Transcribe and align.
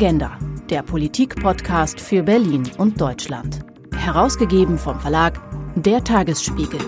Agenda, 0.00 0.38
der 0.70 0.84
Politik-Podcast 0.84 2.00
für 2.00 2.22
Berlin 2.22 2.62
und 2.78 3.00
Deutschland. 3.00 3.66
Herausgegeben 3.96 4.78
vom 4.78 5.00
Verlag 5.00 5.40
Der 5.74 6.04
Tagesspiegel. 6.04 6.78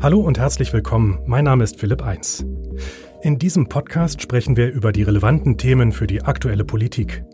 Hallo 0.00 0.20
und 0.20 0.38
herzlich 0.38 0.72
willkommen. 0.72 1.18
Mein 1.26 1.44
Name 1.44 1.64
ist 1.64 1.78
Philipp 1.78 2.00
Eins. 2.00 2.46
In 3.20 3.38
diesem 3.38 3.68
Podcast 3.68 4.22
sprechen 4.22 4.56
wir 4.56 4.72
über 4.72 4.90
die 4.92 5.02
relevanten 5.02 5.58
Themen 5.58 5.92
für 5.92 6.06
die 6.06 6.22
aktuelle 6.22 6.64
Politik. 6.64 7.24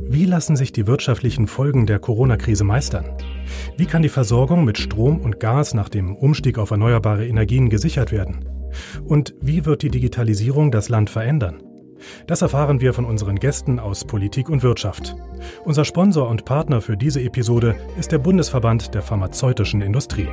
Wie 0.00 0.24
lassen 0.24 0.56
sich 0.56 0.72
die 0.72 0.88
wirtschaftlichen 0.88 1.46
Folgen 1.46 1.86
der 1.86 2.00
Corona-Krise 2.00 2.64
meistern? 2.64 3.16
Wie 3.76 3.86
kann 3.86 4.02
die 4.02 4.08
Versorgung 4.08 4.64
mit 4.64 4.76
Strom 4.76 5.20
und 5.20 5.38
Gas 5.38 5.72
nach 5.72 5.88
dem 5.88 6.16
Umstieg 6.16 6.58
auf 6.58 6.72
erneuerbare 6.72 7.28
Energien 7.28 7.70
gesichert 7.70 8.10
werden? 8.10 8.44
Und 9.04 9.36
wie 9.40 9.66
wird 9.66 9.82
die 9.82 9.90
Digitalisierung 9.90 10.72
das 10.72 10.88
Land 10.88 11.10
verändern? 11.10 11.62
Das 12.26 12.42
erfahren 12.42 12.80
wir 12.80 12.92
von 12.94 13.04
unseren 13.04 13.36
Gästen 13.36 13.78
aus 13.78 14.04
Politik 14.04 14.48
und 14.48 14.62
Wirtschaft. 14.62 15.16
Unser 15.64 15.84
Sponsor 15.84 16.28
und 16.28 16.44
Partner 16.44 16.80
für 16.80 16.96
diese 16.96 17.20
Episode 17.20 17.76
ist 17.98 18.12
der 18.12 18.18
Bundesverband 18.18 18.94
der 18.94 19.02
pharmazeutischen 19.02 19.82
Industrie. 19.82 20.28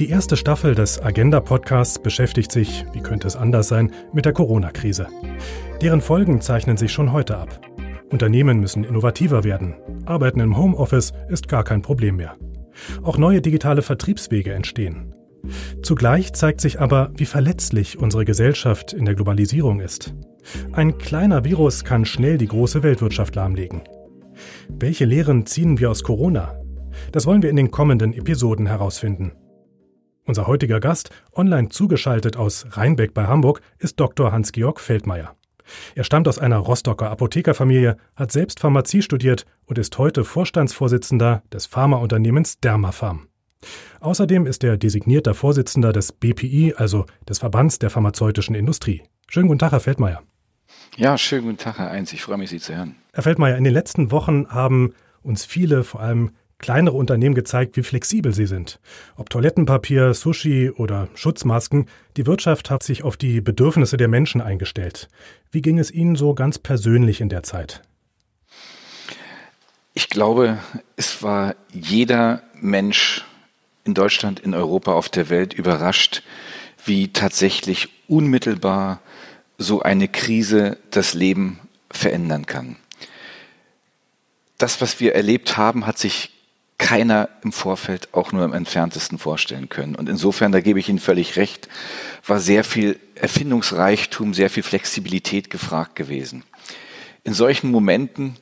Die 0.00 0.10
erste 0.10 0.36
Staffel 0.36 0.74
des 0.74 1.00
Agenda-Podcasts 1.00 2.00
beschäftigt 2.00 2.50
sich, 2.50 2.84
wie 2.92 3.00
könnte 3.00 3.28
es 3.28 3.36
anders 3.36 3.68
sein, 3.68 3.92
mit 4.12 4.24
der 4.24 4.32
Corona-Krise. 4.32 5.06
Deren 5.80 6.00
Folgen 6.00 6.40
zeichnen 6.40 6.76
sich 6.76 6.92
schon 6.92 7.12
heute 7.12 7.38
ab. 7.38 7.60
Unternehmen 8.10 8.58
müssen 8.58 8.84
innovativer 8.84 9.44
werden. 9.44 9.76
Arbeiten 10.04 10.40
im 10.40 10.56
Homeoffice 10.56 11.12
ist 11.28 11.48
gar 11.48 11.62
kein 11.62 11.82
Problem 11.82 12.16
mehr. 12.16 12.34
Auch 13.02 13.18
neue 13.18 13.40
digitale 13.40 13.82
Vertriebswege 13.82 14.52
entstehen. 14.52 15.13
Zugleich 15.82 16.32
zeigt 16.32 16.60
sich 16.60 16.80
aber, 16.80 17.12
wie 17.16 17.26
verletzlich 17.26 17.98
unsere 17.98 18.24
Gesellschaft 18.24 18.92
in 18.92 19.04
der 19.04 19.14
Globalisierung 19.14 19.80
ist. 19.80 20.14
Ein 20.72 20.98
kleiner 20.98 21.44
Virus 21.44 21.84
kann 21.84 22.04
schnell 22.04 22.38
die 22.38 22.48
große 22.48 22.82
Weltwirtschaft 22.82 23.34
lahmlegen. 23.34 23.82
Welche 24.68 25.04
Lehren 25.04 25.46
ziehen 25.46 25.78
wir 25.78 25.90
aus 25.90 26.02
Corona? 26.02 26.54
Das 27.12 27.26
wollen 27.26 27.42
wir 27.42 27.50
in 27.50 27.56
den 27.56 27.70
kommenden 27.70 28.12
Episoden 28.12 28.66
herausfinden. 28.66 29.32
Unser 30.26 30.46
heutiger 30.46 30.80
Gast, 30.80 31.10
online 31.34 31.68
zugeschaltet 31.68 32.36
aus 32.36 32.66
Rheinbeck 32.70 33.12
bei 33.12 33.26
Hamburg, 33.26 33.60
ist 33.78 34.00
Dr. 34.00 34.32
Hans-Georg 34.32 34.80
Feldmeier. 34.80 35.36
Er 35.94 36.04
stammt 36.04 36.28
aus 36.28 36.38
einer 36.38 36.58
Rostocker 36.58 37.10
Apothekerfamilie, 37.10 37.96
hat 38.16 38.32
selbst 38.32 38.60
Pharmazie 38.60 39.02
studiert 39.02 39.46
und 39.66 39.78
ist 39.78 39.96
heute 39.98 40.24
Vorstandsvorsitzender 40.24 41.42
des 41.52 41.66
Pharmaunternehmens 41.66 42.60
Dermapharm. 42.60 43.28
Außerdem 44.00 44.46
ist 44.46 44.64
er 44.64 44.76
designierter 44.76 45.34
Vorsitzender 45.34 45.92
des 45.92 46.12
BPI, 46.12 46.74
also 46.76 47.06
des 47.28 47.38
Verbands 47.38 47.78
der 47.78 47.90
pharmazeutischen 47.90 48.54
Industrie. 48.54 49.02
Schönen 49.28 49.48
guten 49.48 49.58
Tag, 49.58 49.72
Herr 49.72 49.80
Feldmeier. 49.80 50.22
Ja, 50.96 51.18
schönen 51.18 51.44
guten 51.44 51.58
Tag, 51.58 51.78
Herr 51.78 51.90
Eins. 51.90 52.12
Ich 52.12 52.22
freue 52.22 52.38
mich, 52.38 52.50
Sie 52.50 52.60
zu 52.60 52.76
hören. 52.76 52.96
Herr 53.12 53.22
Feldmeier, 53.22 53.56
in 53.56 53.64
den 53.64 53.72
letzten 53.72 54.10
Wochen 54.10 54.48
haben 54.48 54.94
uns 55.22 55.44
viele, 55.44 55.84
vor 55.84 56.00
allem 56.00 56.30
kleinere 56.58 56.96
Unternehmen 56.96 57.34
gezeigt, 57.34 57.76
wie 57.76 57.82
flexibel 57.82 58.32
sie 58.32 58.46
sind. 58.46 58.80
Ob 59.16 59.28
Toilettenpapier, 59.28 60.14
Sushi 60.14 60.70
oder 60.70 61.08
Schutzmasken, 61.14 61.86
die 62.16 62.26
Wirtschaft 62.26 62.70
hat 62.70 62.82
sich 62.82 63.02
auf 63.02 63.16
die 63.16 63.40
Bedürfnisse 63.40 63.96
der 63.96 64.08
Menschen 64.08 64.40
eingestellt. 64.40 65.08
Wie 65.50 65.62
ging 65.62 65.78
es 65.78 65.90
Ihnen 65.90 66.16
so 66.16 66.34
ganz 66.34 66.58
persönlich 66.58 67.20
in 67.20 67.28
der 67.28 67.42
Zeit? 67.42 67.82
Ich 69.94 70.08
glaube, 70.08 70.58
es 70.96 71.22
war 71.22 71.54
jeder 71.70 72.42
Mensch 72.60 73.24
in 73.84 73.94
Deutschland, 73.94 74.40
in 74.40 74.54
Europa, 74.54 74.92
auf 74.92 75.08
der 75.08 75.28
Welt 75.28 75.52
überrascht, 75.52 76.22
wie 76.84 77.12
tatsächlich 77.12 77.88
unmittelbar 78.08 79.00
so 79.58 79.82
eine 79.82 80.08
Krise 80.08 80.78
das 80.90 81.14
Leben 81.14 81.60
verändern 81.90 82.46
kann. 82.46 82.76
Das, 84.58 84.80
was 84.80 85.00
wir 85.00 85.14
erlebt 85.14 85.56
haben, 85.56 85.86
hat 85.86 85.98
sich 85.98 86.30
keiner 86.78 87.28
im 87.42 87.52
Vorfeld 87.52 88.12
auch 88.12 88.32
nur 88.32 88.44
im 88.44 88.52
entferntesten 88.52 89.18
vorstellen 89.18 89.68
können. 89.68 89.94
Und 89.94 90.08
insofern, 90.08 90.52
da 90.52 90.60
gebe 90.60 90.78
ich 90.80 90.88
Ihnen 90.88 90.98
völlig 90.98 91.36
recht, 91.36 91.68
war 92.26 92.40
sehr 92.40 92.64
viel 92.64 92.98
Erfindungsreichtum, 93.14 94.34
sehr 94.34 94.50
viel 94.50 94.62
Flexibilität 94.62 95.50
gefragt 95.50 95.96
gewesen. 95.96 96.44
In 97.22 97.32
solchen 97.32 97.70
Momenten 97.70 98.36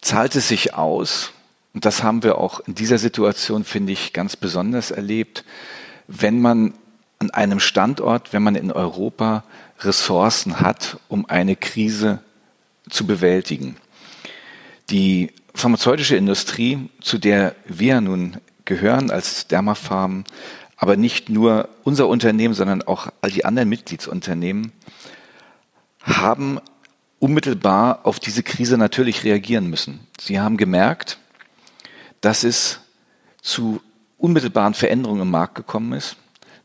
zahlt 0.00 0.34
es 0.34 0.48
sich 0.48 0.74
aus, 0.74 1.32
und 1.74 1.84
das 1.84 2.02
haben 2.02 2.22
wir 2.22 2.38
auch 2.38 2.60
in 2.60 2.74
dieser 2.74 2.98
Situation, 2.98 3.64
finde 3.64 3.92
ich, 3.92 4.12
ganz 4.12 4.36
besonders 4.36 4.90
erlebt, 4.90 5.44
wenn 6.06 6.40
man 6.40 6.74
an 7.18 7.30
einem 7.30 7.60
Standort, 7.60 8.32
wenn 8.32 8.42
man 8.42 8.56
in 8.56 8.72
Europa 8.72 9.44
Ressourcen 9.80 10.60
hat, 10.60 10.98
um 11.08 11.24
eine 11.26 11.56
Krise 11.56 12.20
zu 12.90 13.06
bewältigen. 13.06 13.76
Die 14.90 15.32
pharmazeutische 15.54 16.16
Industrie, 16.16 16.90
zu 17.00 17.18
der 17.18 17.54
wir 17.64 18.00
nun 18.00 18.38
gehören 18.64 19.10
als 19.10 19.46
Dermafarm, 19.46 20.24
aber 20.76 20.96
nicht 20.96 21.28
nur 21.28 21.68
unser 21.84 22.08
Unternehmen, 22.08 22.54
sondern 22.54 22.82
auch 22.82 23.08
all 23.20 23.30
die 23.30 23.44
anderen 23.44 23.68
Mitgliedsunternehmen, 23.68 24.72
haben 26.00 26.58
unmittelbar 27.20 28.00
auf 28.02 28.18
diese 28.18 28.42
Krise 28.42 28.76
natürlich 28.76 29.22
reagieren 29.22 29.70
müssen. 29.70 30.00
Sie 30.20 30.40
haben 30.40 30.56
gemerkt, 30.56 31.18
dass 32.22 32.42
es 32.42 32.80
zu 33.42 33.82
unmittelbaren 34.16 34.72
Veränderungen 34.72 35.22
im 35.22 35.30
Markt 35.30 35.56
gekommen 35.56 35.92
ist 35.92 36.16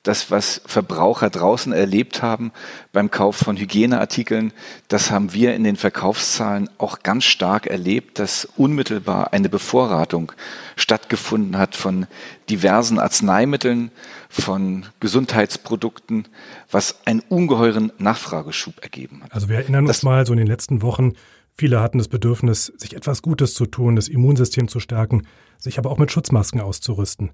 das, 0.08 0.32
was 0.32 0.62
Verbraucher 0.66 1.30
draußen 1.30 1.74
erlebt 1.74 2.22
haben 2.22 2.52
beim 2.94 3.12
Kauf 3.12 3.36
von 3.36 3.58
Hygieneartikeln, 3.58 4.54
das 4.88 5.12
haben 5.12 5.34
wir 5.34 5.54
in 5.54 5.64
den 5.64 5.76
Verkaufszahlen 5.76 6.70
auch 6.78 7.00
ganz 7.04 7.26
stark 7.26 7.68
erlebt, 7.68 8.18
dass 8.20 8.46
unmittelbar 8.56 9.34
eine 9.34 9.50
Bevorratung 9.50 10.32
stattgefunden 10.78 11.58
hat 11.58 11.76
von 11.76 12.08
diversen 12.50 13.00
Arzneimitteln, 13.00 13.92
von 14.30 14.86
Gesundheitsprodukten, 15.00 16.26
was 16.72 17.06
einen 17.06 17.22
ungeheuren 17.28 17.92
Nachfrageschub 17.98 18.82
ergeben 18.82 19.24
hat. 19.24 19.34
Also 19.34 19.50
wir 19.50 19.58
erinnern 19.58 19.86
das 19.86 19.98
uns 19.98 20.04
mal 20.04 20.26
so 20.26 20.34
in 20.34 20.40
den 20.40 20.48
letzten 20.48 20.82
Wochen, 20.82 21.16
viele 21.58 21.82
hatten 21.82 21.98
das 21.98 22.08
Bedürfnis, 22.08 22.72
sich 22.78 22.96
etwas 22.96 23.22
Gutes 23.22 23.54
zu 23.54 23.66
tun, 23.66 23.96
das 23.96 24.08
Immunsystem 24.08 24.68
zu 24.68 24.80
stärken, 24.80 25.28
sich 25.58 25.78
aber 25.78 25.90
auch 25.90 25.98
mit 25.98 26.12
Schutzmasken 26.12 26.62
auszurüsten. 26.62 27.32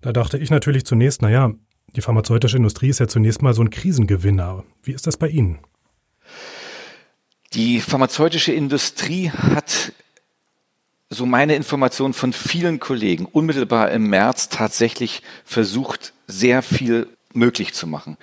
Da 0.00 0.12
dachte 0.12 0.38
ich 0.38 0.50
natürlich 0.50 0.84
zunächst, 0.84 1.22
naja, 1.22 1.52
die 1.94 2.00
pharmazeutische 2.00 2.56
Industrie 2.56 2.88
ist 2.88 3.00
ja 3.00 3.08
zunächst 3.08 3.42
mal 3.42 3.54
so 3.54 3.62
ein 3.62 3.70
Krisengewinner. 3.70 4.64
Wie 4.82 4.92
ist 4.92 5.06
das 5.06 5.16
bei 5.16 5.28
Ihnen? 5.28 5.58
Die 7.54 7.80
pharmazeutische 7.80 8.52
Industrie 8.52 9.30
hat, 9.30 9.92
so 11.10 11.26
meine 11.26 11.54
Information 11.54 12.14
von 12.14 12.32
vielen 12.32 12.80
Kollegen, 12.80 13.26
unmittelbar 13.26 13.90
im 13.90 14.08
März 14.08 14.48
tatsächlich 14.48 15.22
versucht, 15.44 16.14
sehr 16.26 16.62
viel 16.62 17.08
möglich 17.34 17.74
zu 17.74 17.86
machen. 17.86 18.16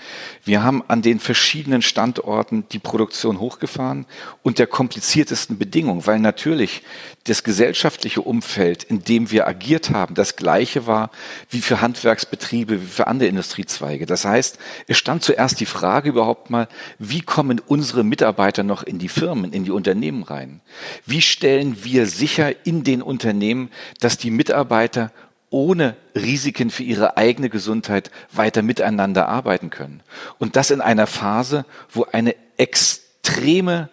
Wir 0.44 0.64
haben 0.64 0.84
an 0.88 1.02
den 1.02 1.20
verschiedenen 1.20 1.81
Standorten 1.81 2.66
die 2.72 2.80
Produktion 2.80 3.40
hochgefahren 3.40 4.06
und 4.44 4.59
der 4.59 4.68
kompliziertesten 4.68 5.58
Bedingungen, 5.58 6.06
weil 6.06 6.20
natürlich 6.20 6.84
das 7.25 7.44
gesellschaftliche 7.44 8.22
Umfeld, 8.22 8.84
in 8.84 9.03
dem 9.03 9.31
wir 9.31 9.48
agiert 9.48 9.92
haben, 9.92 10.16
das 10.16 10.36
gleiche 10.36 10.88
war 10.88 11.12
wie 11.50 11.62
für 11.62 11.81
Handwerksbetriebe, 11.81 12.81
wie 12.81 12.88
für 12.88 13.08
andere 13.08 13.30
Industriezweige. 13.30 14.06
Das 14.06 14.25
heißt, 14.25 14.58
es 14.88 14.98
stand 14.98 15.24
zuerst 15.24 15.59
die 15.59 15.66
Frage 15.66 16.09
überhaupt 16.09 16.50
mal, 16.50 16.68
wie 16.98 17.22
kommen 17.22 17.59
unsere 17.59 18.03
Mitarbeiter 18.03 18.64
noch 18.64 18.84
in 18.84 19.00
die 19.00 19.09
Firmen, 19.09 19.53
in 19.53 19.64
die 19.64 19.72
Unternehmen 19.72 20.24
rein? 20.24 20.62
Wie 21.06 21.22
stellen 21.22 21.84
wir 21.84 22.06
sicher 22.06 22.66
in 22.66 22.84
den 22.84 23.02
Unternehmen, 23.02 23.69
dass 24.00 24.18
die 24.18 24.31
Mitarbeiter 24.31 25.12
ohne 25.50 25.96
Risiken 26.16 26.70
für 26.70 26.84
ihre 26.84 27.18
eigene 27.18 27.50
Gesundheit 27.50 28.12
weiter 28.31 28.62
miteinander 28.62 29.28
arbeiten 29.28 29.69
können. 29.69 30.04
Und 30.38 30.56
das 30.56 30.72
in 30.72 30.81
einer 30.81 31.07
Phase, 31.07 31.66
wo 31.92 32.06
eine 32.12 32.36
extreme, 32.57 33.90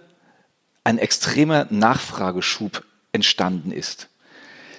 ein 0.84 0.98
extremer 0.98 1.66
Nachfrageschub 1.70 2.84
entstanden 3.12 3.72
ist. 3.72 4.08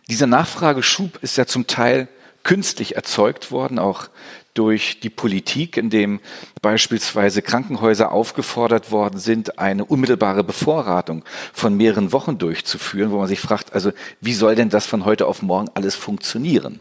Dieser 0.10 0.28
Nachfrageschub 0.28 1.18
ist 1.22 1.38
ja 1.38 1.46
zum 1.46 1.68
Teil 1.68 2.08
künstlich 2.44 2.96
erzeugt 2.96 3.52
worden, 3.52 3.78
auch 3.78 4.10
durch 4.58 5.00
die 5.00 5.10
Politik, 5.10 5.78
in 5.78 5.90
dem 5.90 6.20
beispielsweise 6.62 7.42
Krankenhäuser 7.42 8.12
aufgefordert 8.12 8.92
worden 8.92 9.20
sind, 9.20 9.60
eine 9.60 9.86
unmittelbare 9.86 10.44
Bevorratung 10.44 11.24
von 11.54 11.78
mehreren 11.78 12.12
Wochen 12.12 12.38
durchzuführen, 12.38 13.12
wo 13.12 13.20
man 13.20 13.28
sich 13.28 13.40
fragt, 13.40 13.74
also 13.74 13.92
wie 14.20 14.34
soll 14.34 14.56
denn 14.56 14.70
das 14.70 14.86
von 14.86 15.06
heute 15.06 15.28
auf 15.28 15.42
morgen 15.42 15.70
alles 15.76 15.96
funktionieren? 15.96 16.80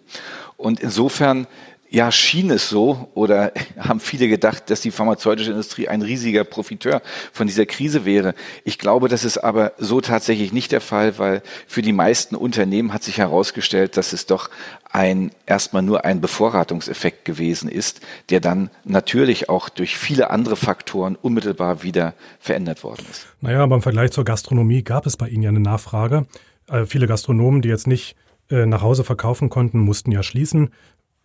Und 0.57 0.81
insofern 0.81 1.47
ja, 1.91 2.11
schien 2.11 2.51
es 2.51 2.69
so 2.69 3.09
oder 3.15 3.53
haben 3.79 4.01
viele 4.01 4.29
gedacht, 4.29 4.71
dass 4.71 4.81
die 4.81 4.91
pharmazeutische 4.91 5.51
Industrie 5.51 5.89
ein 5.89 6.03
riesiger 6.03 6.45
Profiteur 6.45 7.03
von 7.33 7.47
dieser 7.47 7.67
Krise 7.67 8.05
wäre. 8.05 8.35
Ich 8.65 8.79
glaube, 8.79 9.09
das 9.09 9.25
ist 9.25 9.39
aber 9.39 9.73
so 9.79 10.01
tatsächlich 10.01 10.53
nicht 10.53 10.73
der 10.73 10.81
Fall, 10.81 11.19
weil 11.19 11.43
für 11.67 11.83
die 11.83 11.93
meisten 11.93 12.37
Unternehmen 12.37 12.93
hat 12.93 13.03
sich 13.03 13.19
herausgestellt, 13.19 13.97
dass 13.97 14.13
es 14.13 14.27
doch 14.27 14.51
ein 14.91 15.31
erstmal 15.47 15.83
nur 15.83 16.05
ein 16.05 16.21
Bevorratungseffekt 16.21 17.25
gewesen 17.25 17.69
ist, 17.69 18.01
der 18.31 18.41
dann 18.41 18.71
natürlich 18.85 19.49
auch 19.49 19.69
durch 19.69 19.97
viele 19.97 20.31
andere 20.31 20.57
Faktoren 20.57 21.17
unmittelbar 21.17 21.83
wieder 21.83 22.15
verändert 22.39 22.83
worden 22.83 23.05
ist. 23.11 23.27
Naja, 23.41 23.63
aber 23.63 23.77
im 23.77 23.83
Vergleich 23.83 24.13
zur 24.13 24.25
Gastronomie 24.25 24.83
gab 24.83 25.07
es 25.07 25.17
bei 25.17 25.29
Ihnen 25.29 25.43
ja 25.43 25.51
eine 25.51 25.61
Nachfrage. 25.61 26.27
Äh, 26.69 26.87
viele 26.87 27.07
Gastronomen, 27.07 27.63
die 27.63 27.69
jetzt 27.69 27.87
nicht 27.87 28.17
äh, 28.51 28.65
nach 28.67 28.83
Hause 28.83 29.05
verkaufen 29.05 29.51
konnten, 29.51 29.81
mussten 29.81 30.13
ja 30.13 30.23
schließen. 30.23 30.71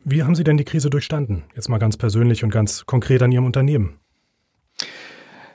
Wie 0.03 0.23
haben 0.23 0.33
Sie 0.33 0.43
denn 0.43 0.57
die 0.57 0.63
Krise 0.63 0.89
durchstanden? 0.89 1.43
Jetzt 1.55 1.69
mal 1.69 1.77
ganz 1.77 1.95
persönlich 1.95 2.43
und 2.43 2.49
ganz 2.49 2.87
konkret 2.87 3.21
an 3.21 3.31
Ihrem 3.31 3.45
Unternehmen. 3.45 3.99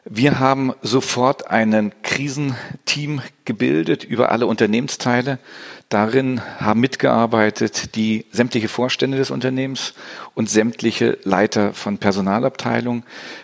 Wir 0.04 0.38
haben 0.38 0.72
sofort 0.82 1.50
ein 1.50 1.92
Krisenteam 2.04 3.22
gebildet 3.44 4.04
über 4.04 4.30
alle 4.30 4.46
Unternehmensteile. 4.46 5.40
Darin 5.88 6.40
haben 6.60 6.78
mitgearbeitet 6.78 7.96
die 7.96 8.24
sämtliche 8.30 8.68
Vorstände 8.68 9.16
des 9.18 9.32
Unternehmens 9.32 9.94
und 10.34 10.48
sämtliche 10.48 11.18
Leiter 11.24 11.72
von 11.72 11.98
Personalabteilung. 11.98 13.02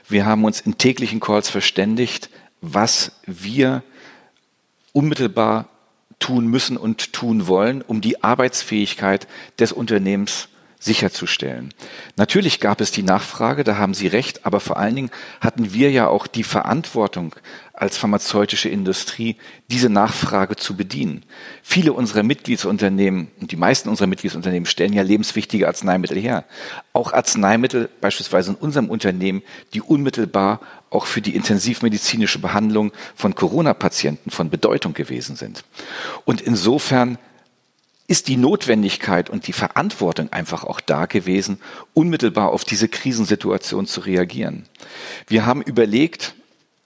Wir 0.09 0.25
haben 0.25 0.45
uns 0.45 0.61
in 0.61 0.79
täglichen 0.79 1.19
Calls 1.19 1.51
verständigt, 1.51 2.31
was 2.61 3.11
wir 3.27 3.83
unmittelbar 4.93 5.69
tun 6.21 6.47
müssen 6.47 6.77
und 6.77 7.13
tun 7.13 7.49
wollen, 7.49 7.83
um 7.83 8.01
die 8.01 8.23
Arbeitsfähigkeit 8.23 9.27
des 9.59 9.73
Unternehmens 9.73 10.49
sicherzustellen. 10.82 11.73
Natürlich 12.17 12.58
gab 12.58 12.81
es 12.81 12.90
die 12.90 13.05
Nachfrage, 13.05 13.62
da 13.62 13.76
haben 13.76 13.94
Sie 13.94 14.08
recht, 14.08 14.44
aber 14.44 14.58
vor 14.58 14.79
allen 14.79 14.96
Dingen 14.96 15.11
hatten 15.40 15.73
wir 15.73 15.90
ja 15.90 16.08
auch 16.08 16.26
die 16.26 16.43
Verantwortung 16.43 17.37
als 17.73 17.96
pharmazeutische 17.96 18.69
Industrie, 18.69 19.37
diese 19.70 19.88
Nachfrage 19.88 20.56
zu 20.56 20.76
bedienen. 20.76 21.25
Viele 21.62 21.93
unserer 21.93 22.23
Mitgliedsunternehmen 22.23 23.29
und 23.40 23.52
die 23.52 23.56
meisten 23.56 23.88
unserer 23.88 24.08
Mitgliedsunternehmen 24.08 24.67
stellen 24.67 24.93
ja 24.93 25.02
lebenswichtige 25.02 25.69
Arzneimittel 25.69 26.19
her. 26.19 26.44
Auch 26.93 27.12
Arzneimittel, 27.12 27.88
beispielsweise 28.00 28.50
in 28.50 28.56
unserem 28.56 28.90
Unternehmen, 28.90 29.43
die 29.75 29.81
unmittelbar 29.81 30.61
auch 30.90 31.06
für 31.06 31.23
die 31.23 31.34
intensivmedizinische 31.34 32.40
Behandlung 32.40 32.93
von 33.14 33.34
Corona-Patienten 33.34 34.31
von 34.31 34.50
Bedeutung 34.50 34.94
gewesen 34.94 35.37
sind. 35.37 35.64
Und 36.25 36.40
insofern 36.40 37.19
ist 38.09 38.29
die 38.29 38.37
Notwendigkeit 38.37 39.31
und 39.31 39.47
die 39.47 39.53
Verantwortung 39.53 40.33
einfach 40.33 40.65
auch 40.65 40.81
da 40.81 41.07
gewesen, 41.07 41.59
unmittelbar 41.95 42.51
auf 42.51 42.65
diese 42.65 42.89
Krisensituation 42.89 43.87
zu 43.87 44.01
reagieren. 44.01 44.67
Wir 45.29 45.47
haben 45.47 45.63
überlegt, 45.63 46.35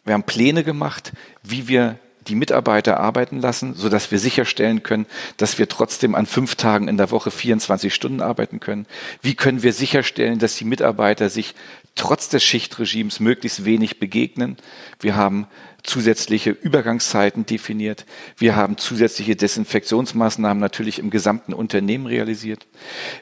wir 0.04 0.14
haben 0.14 0.22
Pläne 0.22 0.62
gemacht, 0.62 1.12
wie 1.42 1.68
wir 1.68 1.98
die 2.28 2.34
Mitarbeiter 2.34 2.98
arbeiten 2.98 3.40
lassen, 3.40 3.74
so 3.74 3.88
dass 3.88 4.10
wir 4.10 4.18
sicherstellen 4.18 4.82
können, 4.82 5.06
dass 5.36 5.58
wir 5.58 5.68
trotzdem 5.68 6.14
an 6.14 6.26
fünf 6.26 6.56
Tagen 6.56 6.88
in 6.88 6.96
der 6.96 7.10
Woche 7.10 7.30
24 7.30 7.94
Stunden 7.94 8.20
arbeiten 8.20 8.60
können? 8.60 8.86
Wie 9.22 9.34
können 9.34 9.62
wir 9.62 9.72
sicherstellen, 9.72 10.38
dass 10.38 10.56
die 10.56 10.64
Mitarbeiter 10.64 11.30
sich 11.30 11.54
trotz 11.96 12.28
des 12.28 12.44
Schichtregimes 12.44 13.18
möglichst 13.18 13.64
wenig 13.64 13.98
begegnen? 13.98 14.56
Wir 15.00 15.16
haben 15.16 15.48
zusätzliche 15.82 16.50
Übergangszeiten 16.50 17.46
definiert. 17.46 18.06
Wir 18.36 18.54
haben 18.54 18.78
zusätzliche 18.78 19.34
Desinfektionsmaßnahmen 19.34 20.60
natürlich 20.60 20.98
im 20.98 21.10
gesamten 21.10 21.52
Unternehmen 21.52 22.06
realisiert. 22.06 22.66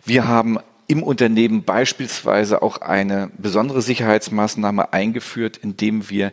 Wir 0.04 0.28
haben 0.28 0.58
im 0.86 1.02
Unternehmen 1.02 1.64
beispielsweise 1.64 2.62
auch 2.62 2.78
eine 2.78 3.30
besondere 3.38 3.80
Sicherheitsmaßnahme 3.80 4.92
eingeführt, 4.92 5.56
indem 5.56 6.10
wir 6.10 6.32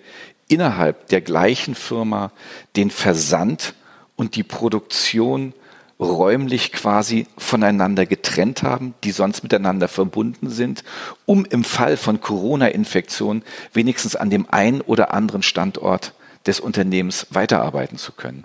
innerhalb 0.49 1.07
der 1.07 1.21
gleichen 1.21 1.75
Firma 1.75 2.33
den 2.75 2.91
Versand 2.91 3.73
und 4.17 4.35
die 4.35 4.43
Produktion 4.43 5.53
räumlich 6.01 6.71
quasi 6.71 7.27
voneinander 7.37 8.05
getrennt 8.05 8.63
haben, 8.63 8.95
die 9.03 9.11
sonst 9.11 9.43
miteinander 9.43 9.87
verbunden 9.87 10.49
sind, 10.49 10.83
um 11.25 11.45
im 11.45 11.63
Fall 11.63 11.95
von 11.95 12.19
Corona-Infektion 12.19 13.43
wenigstens 13.71 14.15
an 14.15 14.29
dem 14.29 14.49
einen 14.49 14.81
oder 14.81 15.13
anderen 15.13 15.43
Standort 15.43 16.13
des 16.47 16.59
Unternehmens 16.59 17.27
weiterarbeiten 17.29 17.97
zu 17.97 18.11
können. 18.13 18.43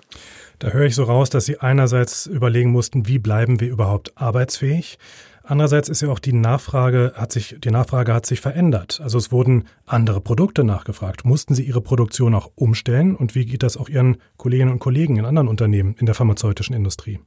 Da 0.59 0.69
höre 0.69 0.85
ich 0.85 0.95
so 0.95 1.03
raus, 1.03 1.29
dass 1.29 1.45
Sie 1.45 1.59
einerseits 1.59 2.25
überlegen 2.27 2.71
mussten, 2.71 3.07
wie 3.07 3.19
bleiben 3.19 3.59
wir 3.59 3.69
überhaupt 3.69 4.17
arbeitsfähig? 4.17 4.97
Andererseits 5.43 5.87
ist 5.87 6.01
ja 6.01 6.09
auch 6.09 6.19
die 6.19 6.33
Nachfrage 6.33 7.13
hat 7.15 7.31
sich, 7.31 7.55
die 7.59 7.71
Nachfrage 7.71 8.13
hat 8.13 8.25
sich 8.25 8.41
verändert. 8.41 8.99
Also 9.01 9.17
es 9.17 9.31
wurden 9.31 9.63
andere 9.85 10.19
Produkte 10.19 10.63
nachgefragt. 10.63 11.25
Mussten 11.25 11.55
Sie 11.55 11.63
Ihre 11.63 11.79
Produktion 11.79 12.35
auch 12.35 12.51
umstellen? 12.55 13.15
Und 13.15 13.33
wie 13.33 13.45
geht 13.45 13.63
das 13.63 13.77
auch 13.77 13.87
Ihren 13.87 14.17
Kolleginnen 14.35 14.73
und 14.73 14.79
Kollegen 14.79 15.15
in 15.15 15.25
anderen 15.25 15.47
Unternehmen 15.47 15.95
in 15.97 16.05
der 16.05 16.15
pharmazeutischen 16.15 16.75
Industrie? 16.75 17.19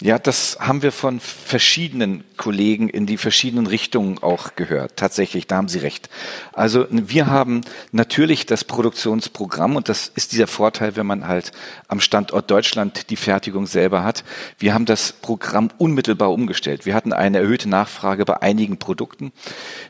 Ja, 0.00 0.20
das 0.20 0.58
haben 0.60 0.82
wir 0.82 0.92
von 0.92 1.18
verschiedenen 1.18 2.22
Kollegen 2.36 2.88
in 2.88 3.04
die 3.04 3.16
verschiedenen 3.16 3.66
Richtungen 3.66 4.18
auch 4.18 4.54
gehört. 4.54 4.94
Tatsächlich, 4.94 5.48
da 5.48 5.56
haben 5.56 5.66
Sie 5.66 5.80
recht. 5.80 6.08
Also 6.52 6.86
wir 6.88 7.26
haben 7.26 7.62
natürlich 7.90 8.46
das 8.46 8.62
Produktionsprogramm 8.62 9.74
und 9.74 9.88
das 9.88 10.12
ist 10.14 10.30
dieser 10.30 10.46
Vorteil, 10.46 10.94
wenn 10.94 11.06
man 11.06 11.26
halt 11.26 11.50
am 11.88 11.98
Standort 11.98 12.48
Deutschland 12.48 13.10
die 13.10 13.16
Fertigung 13.16 13.66
selber 13.66 14.04
hat. 14.04 14.22
Wir 14.56 14.72
haben 14.72 14.84
das 14.84 15.12
Programm 15.12 15.70
unmittelbar 15.78 16.30
umgestellt. 16.30 16.86
Wir 16.86 16.94
hatten 16.94 17.12
eine 17.12 17.38
erhöhte 17.38 17.68
Nachfrage 17.68 18.24
bei 18.24 18.40
einigen 18.40 18.78
Produkten. 18.78 19.32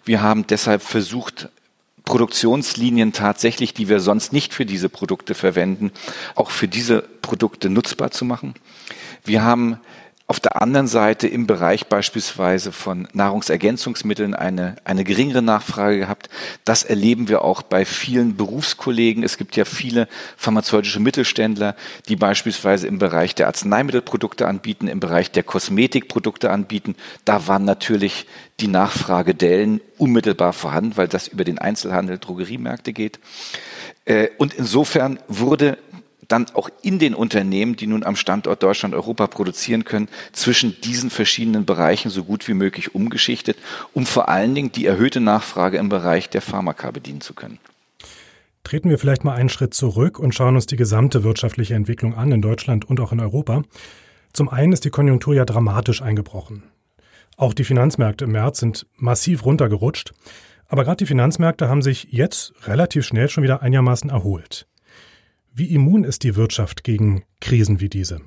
Wir 0.06 0.22
haben 0.22 0.46
deshalb 0.46 0.80
versucht, 0.80 1.50
Produktionslinien 2.06 3.12
tatsächlich, 3.12 3.74
die 3.74 3.90
wir 3.90 4.00
sonst 4.00 4.32
nicht 4.32 4.54
für 4.54 4.64
diese 4.64 4.88
Produkte 4.88 5.34
verwenden, 5.34 5.92
auch 6.34 6.50
für 6.50 6.66
diese 6.66 7.02
Produkte 7.02 7.68
nutzbar 7.68 8.10
zu 8.10 8.24
machen. 8.24 8.54
Wir 9.24 9.42
haben 9.42 9.78
auf 10.30 10.40
der 10.40 10.60
anderen 10.60 10.88
Seite 10.88 11.26
im 11.26 11.46
Bereich 11.46 11.86
beispielsweise 11.86 12.70
von 12.70 13.08
Nahrungsergänzungsmitteln 13.14 14.34
eine, 14.34 14.76
eine 14.84 15.02
geringere 15.02 15.40
Nachfrage 15.40 16.00
gehabt. 16.00 16.28
Das 16.66 16.82
erleben 16.82 17.28
wir 17.28 17.42
auch 17.42 17.62
bei 17.62 17.86
vielen 17.86 18.36
Berufskollegen. 18.36 19.22
Es 19.22 19.38
gibt 19.38 19.56
ja 19.56 19.64
viele 19.64 20.06
pharmazeutische 20.36 21.00
Mittelständler, 21.00 21.74
die 22.10 22.16
beispielsweise 22.16 22.86
im 22.86 22.98
Bereich 22.98 23.34
der 23.36 23.46
Arzneimittelprodukte 23.46 24.46
anbieten, 24.46 24.86
im 24.86 25.00
Bereich 25.00 25.30
der 25.30 25.44
Kosmetikprodukte 25.44 26.50
anbieten. 26.50 26.94
Da 27.24 27.46
waren 27.46 27.64
natürlich 27.64 28.26
die 28.60 28.68
Nachfragedellen 28.68 29.80
unmittelbar 29.96 30.52
vorhanden, 30.52 30.98
weil 30.98 31.08
das 31.08 31.28
über 31.28 31.44
den 31.44 31.58
Einzelhandel, 31.58 32.18
Drogeriemärkte 32.18 32.92
geht. 32.92 33.18
Äh, 34.04 34.28
und 34.36 34.52
insofern 34.52 35.20
wurde 35.26 35.78
dann 36.26 36.46
auch 36.54 36.68
in 36.82 36.98
den 36.98 37.14
Unternehmen, 37.14 37.76
die 37.76 37.86
nun 37.86 38.04
am 38.04 38.16
Standort 38.16 38.62
Deutschland, 38.62 38.94
Europa 38.94 39.26
produzieren 39.26 39.84
können, 39.84 40.08
zwischen 40.32 40.80
diesen 40.80 41.10
verschiedenen 41.10 41.64
Bereichen 41.64 42.10
so 42.10 42.24
gut 42.24 42.48
wie 42.48 42.54
möglich 42.54 42.94
umgeschichtet, 42.94 43.56
um 43.94 44.04
vor 44.04 44.28
allen 44.28 44.54
Dingen 44.54 44.72
die 44.72 44.86
erhöhte 44.86 45.20
Nachfrage 45.20 45.78
im 45.78 45.88
Bereich 45.88 46.28
der 46.28 46.42
Pharmaka 46.42 46.90
bedienen 46.90 47.20
zu 47.20 47.34
können. 47.34 47.58
Treten 48.64 48.90
wir 48.90 48.98
vielleicht 48.98 49.24
mal 49.24 49.34
einen 49.34 49.48
Schritt 49.48 49.72
zurück 49.72 50.18
und 50.18 50.34
schauen 50.34 50.54
uns 50.54 50.66
die 50.66 50.76
gesamte 50.76 51.24
wirtschaftliche 51.24 51.74
Entwicklung 51.74 52.14
an 52.14 52.32
in 52.32 52.42
Deutschland 52.42 52.84
und 52.84 53.00
auch 53.00 53.12
in 53.12 53.20
Europa. 53.20 53.62
Zum 54.32 54.50
einen 54.50 54.72
ist 54.72 54.84
die 54.84 54.90
Konjunktur 54.90 55.34
ja 55.34 55.46
dramatisch 55.46 56.02
eingebrochen. 56.02 56.64
Auch 57.38 57.54
die 57.54 57.64
Finanzmärkte 57.64 58.24
im 58.24 58.32
März 58.32 58.58
sind 58.58 58.86
massiv 58.96 59.44
runtergerutscht. 59.44 60.12
Aber 60.66 60.84
gerade 60.84 60.98
die 60.98 61.06
Finanzmärkte 61.06 61.68
haben 61.68 61.82
sich 61.82 62.08
jetzt 62.10 62.52
relativ 62.66 63.06
schnell 63.06 63.28
schon 63.28 63.42
wieder 63.42 63.62
einigermaßen 63.62 64.10
erholt. 64.10 64.66
Wie 65.58 65.74
immun 65.74 66.04
ist 66.04 66.22
die 66.22 66.36
Wirtschaft 66.36 66.84
gegen 66.84 67.24
Krisen 67.40 67.80
wie 67.80 67.88
diese? 67.88 68.20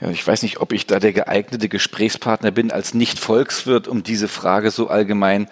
Ja, 0.00 0.10
ich 0.10 0.24
weiß 0.24 0.44
nicht, 0.44 0.60
ob 0.60 0.72
ich 0.72 0.86
da 0.86 1.00
der 1.00 1.12
geeignete 1.12 1.68
Gesprächspartner 1.68 2.52
bin 2.52 2.70
als 2.70 2.94
Nicht-Volkswirt, 2.94 3.88
um 3.88 4.04
diese 4.04 4.28
Frage 4.28 4.70
so 4.70 4.86
allgemein 4.86 5.48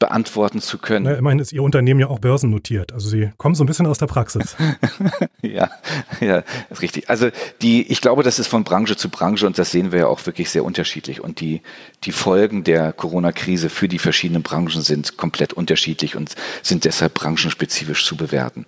beantworten 0.00 0.60
zu 0.60 0.78
können. 0.78 1.04
Na, 1.04 1.14
ich 1.14 1.20
meine, 1.20 1.42
ist 1.42 1.52
Ihr 1.52 1.62
Unternehmen 1.62 2.00
ja 2.00 2.08
auch 2.08 2.18
börsennotiert. 2.18 2.92
Also 2.92 3.08
Sie 3.08 3.30
kommen 3.36 3.54
so 3.54 3.62
ein 3.62 3.66
bisschen 3.66 3.86
aus 3.86 3.98
der 3.98 4.06
Praxis. 4.06 4.56
ja, 5.42 5.70
ja, 6.20 6.42
ist 6.70 6.82
richtig. 6.82 7.08
Also 7.08 7.28
die, 7.62 7.86
ich 7.86 8.00
glaube, 8.00 8.22
das 8.22 8.38
ist 8.38 8.48
von 8.48 8.64
Branche 8.64 8.96
zu 8.96 9.10
Branche 9.10 9.46
und 9.46 9.58
das 9.58 9.70
sehen 9.70 9.92
wir 9.92 10.00
ja 10.00 10.06
auch 10.06 10.24
wirklich 10.26 10.50
sehr 10.50 10.64
unterschiedlich. 10.64 11.22
Und 11.22 11.40
die, 11.40 11.60
die 12.04 12.12
Folgen 12.12 12.64
der 12.64 12.94
Corona-Krise 12.94 13.68
für 13.68 13.88
die 13.88 13.98
verschiedenen 13.98 14.42
Branchen 14.42 14.80
sind 14.80 15.18
komplett 15.18 15.52
unterschiedlich 15.52 16.16
und 16.16 16.34
sind 16.62 16.86
deshalb 16.86 17.12
branchenspezifisch 17.14 18.06
zu 18.06 18.16
bewerten. 18.16 18.64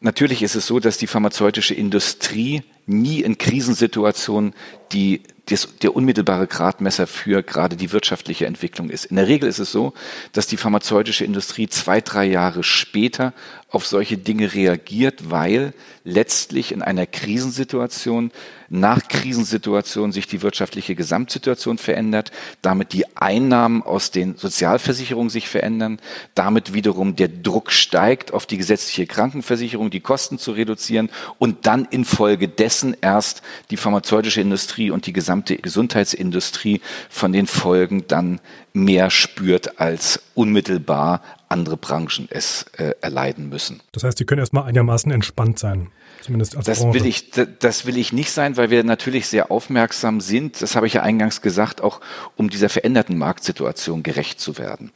Natürlich 0.00 0.42
ist 0.42 0.56
es 0.56 0.66
so, 0.66 0.80
dass 0.80 0.98
die 0.98 1.06
pharmazeutische 1.06 1.74
Industrie 1.74 2.62
nie 2.86 3.20
in 3.20 3.38
Krisensituationen 3.38 4.52
die 4.92 5.22
das, 5.46 5.68
der 5.78 5.94
unmittelbare 5.94 6.46
Gradmesser 6.46 7.06
für 7.06 7.42
gerade 7.42 7.76
die 7.76 7.92
wirtschaftliche 7.92 8.46
Entwicklung 8.46 8.90
ist. 8.90 9.06
In 9.06 9.16
der 9.16 9.28
Regel 9.28 9.48
ist 9.48 9.58
es 9.58 9.70
so, 9.70 9.92
dass 10.32 10.46
die 10.46 10.56
pharmazeutische 10.56 11.24
Industrie 11.24 11.68
zwei, 11.68 12.00
drei 12.00 12.24
Jahre 12.24 12.62
später 12.62 13.32
auf 13.68 13.84
solche 13.86 14.16
Dinge 14.16 14.54
reagiert, 14.54 15.30
weil 15.30 15.74
letztlich 16.04 16.70
in 16.70 16.82
einer 16.82 17.04
Krisensituation, 17.04 18.30
nach 18.68 19.08
Krisensituation 19.08 20.12
sich 20.12 20.28
die 20.28 20.42
wirtschaftliche 20.42 20.94
Gesamtsituation 20.94 21.76
verändert, 21.78 22.30
damit 22.62 22.92
die 22.92 23.16
Einnahmen 23.16 23.82
aus 23.82 24.12
den 24.12 24.36
Sozialversicherungen 24.36 25.30
sich 25.30 25.48
verändern, 25.48 25.98
damit 26.34 26.74
wiederum 26.74 27.16
der 27.16 27.28
Druck 27.28 27.72
steigt, 27.72 28.32
auf 28.32 28.46
die 28.46 28.56
gesetzliche 28.56 29.06
Krankenversicherung 29.06 29.90
die 29.90 30.00
Kosten 30.00 30.38
zu 30.38 30.52
reduzieren 30.52 31.10
und 31.38 31.66
dann 31.66 31.86
infolgedessen 31.86 32.96
erst 33.00 33.42
die 33.70 33.76
pharmazeutische 33.76 34.40
Industrie 34.40 34.90
und 34.90 35.06
die 35.06 35.12
gesamte 35.12 35.56
Gesundheitsindustrie 35.56 36.80
von 37.10 37.32
den 37.32 37.46
Folgen 37.48 38.06
dann 38.06 38.40
mehr 38.72 39.10
spürt 39.10 39.80
als 39.80 40.20
unmittelbar 40.34 41.22
andere 41.48 41.76
Branchen 41.76 42.28
es 42.30 42.66
äh, 42.76 42.94
erleiden 43.00 43.48
müssen. 43.48 43.80
Das 43.92 44.04
heißt, 44.04 44.18
Sie 44.18 44.24
können 44.24 44.40
erstmal 44.40 44.64
einigermaßen 44.64 45.10
entspannt 45.12 45.58
sein. 45.58 45.88
Zumindest 46.22 46.56
als 46.56 46.66
das 46.66 46.80
Branche. 46.80 47.00
will 47.00 47.06
ich, 47.06 47.30
das 47.30 47.86
will 47.86 47.96
ich 47.96 48.12
nicht 48.12 48.30
sein, 48.30 48.56
weil 48.56 48.70
wir 48.70 48.82
natürlich 48.82 49.28
sehr 49.28 49.50
aufmerksam 49.50 50.20
sind. 50.20 50.60
Das 50.60 50.74
habe 50.74 50.86
ich 50.86 50.94
ja 50.94 51.02
eingangs 51.02 51.40
gesagt, 51.40 51.80
auch 51.80 52.00
um 52.36 52.50
dieser 52.50 52.68
veränderten 52.68 53.16
Marktsituation 53.16 54.02
gerecht 54.02 54.40
zu 54.40 54.58
werden. 54.58 54.90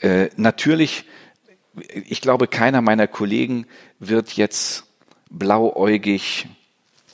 Äh, 0.00 0.28
natürlich, 0.36 1.04
ich 1.90 2.20
glaube, 2.20 2.48
keiner 2.48 2.82
meiner 2.82 3.06
Kollegen 3.06 3.66
wird 3.98 4.32
jetzt 4.32 4.84
blauäugig 5.30 6.46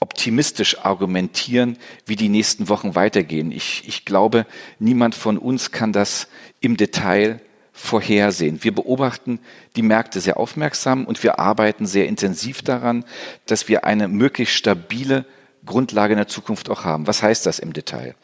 optimistisch 0.01 0.85
argumentieren, 0.85 1.79
wie 2.05 2.17
die 2.17 2.29
nächsten 2.29 2.69
Wochen 2.69 2.95
weitergehen. 2.95 3.53
Ich, 3.53 3.85
ich 3.87 4.05
glaube, 4.05 4.47
niemand 4.79 5.15
von 5.15 5.39
uns 5.39 5.71
kann 5.71 5.93
das 5.93 6.29
im 6.61 6.77
Detail 6.77 7.41
vorhersehen. 7.75 8.63
Wir 8.63 8.73
beobachten 8.73 9.41
die 9.75 9.83
Märkte 9.83 10.21
sehr 10.21 10.39
aufmerksam 10.39 11.05
und 11.05 11.23
wir 11.23 11.41
arbeiten 11.41 11.87
sehr 11.87 12.07
intensiv 12.07 12.63
daran, 12.63 13.05
dass 13.47 13.69
wir 13.69 13.85
eine 13.85 14.07
möglichst 14.07 14.55
stabile 14.55 15.27
Grundlage 15.67 16.13
in 16.13 16.19
der 16.19 16.29
Zukunft 16.29 16.71
auch 16.71 16.85
haben. 16.85 17.07
Was 17.09 17.23
heißt 17.23 17.45
das 17.45 17.59
im 17.59 17.73
Detail? 17.73 18.15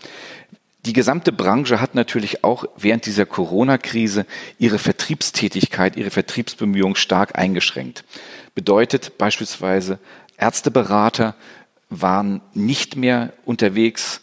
Die 0.86 0.92
gesamte 0.92 1.32
Branche 1.32 1.80
hat 1.80 1.94
natürlich 1.94 2.44
auch 2.44 2.64
während 2.76 3.04
dieser 3.04 3.26
Corona-Krise 3.26 4.24
ihre 4.58 4.78
Vertriebstätigkeit, 4.78 5.96
ihre 5.96 6.10
Vertriebsbemühungen 6.10 6.96
stark 6.96 7.36
eingeschränkt. 7.36 8.04
Bedeutet 8.54 9.18
beispielsweise, 9.18 9.98
Ärzteberater 10.38 11.34
waren 11.90 12.40
nicht 12.54 12.96
mehr 12.96 13.32
unterwegs, 13.44 14.22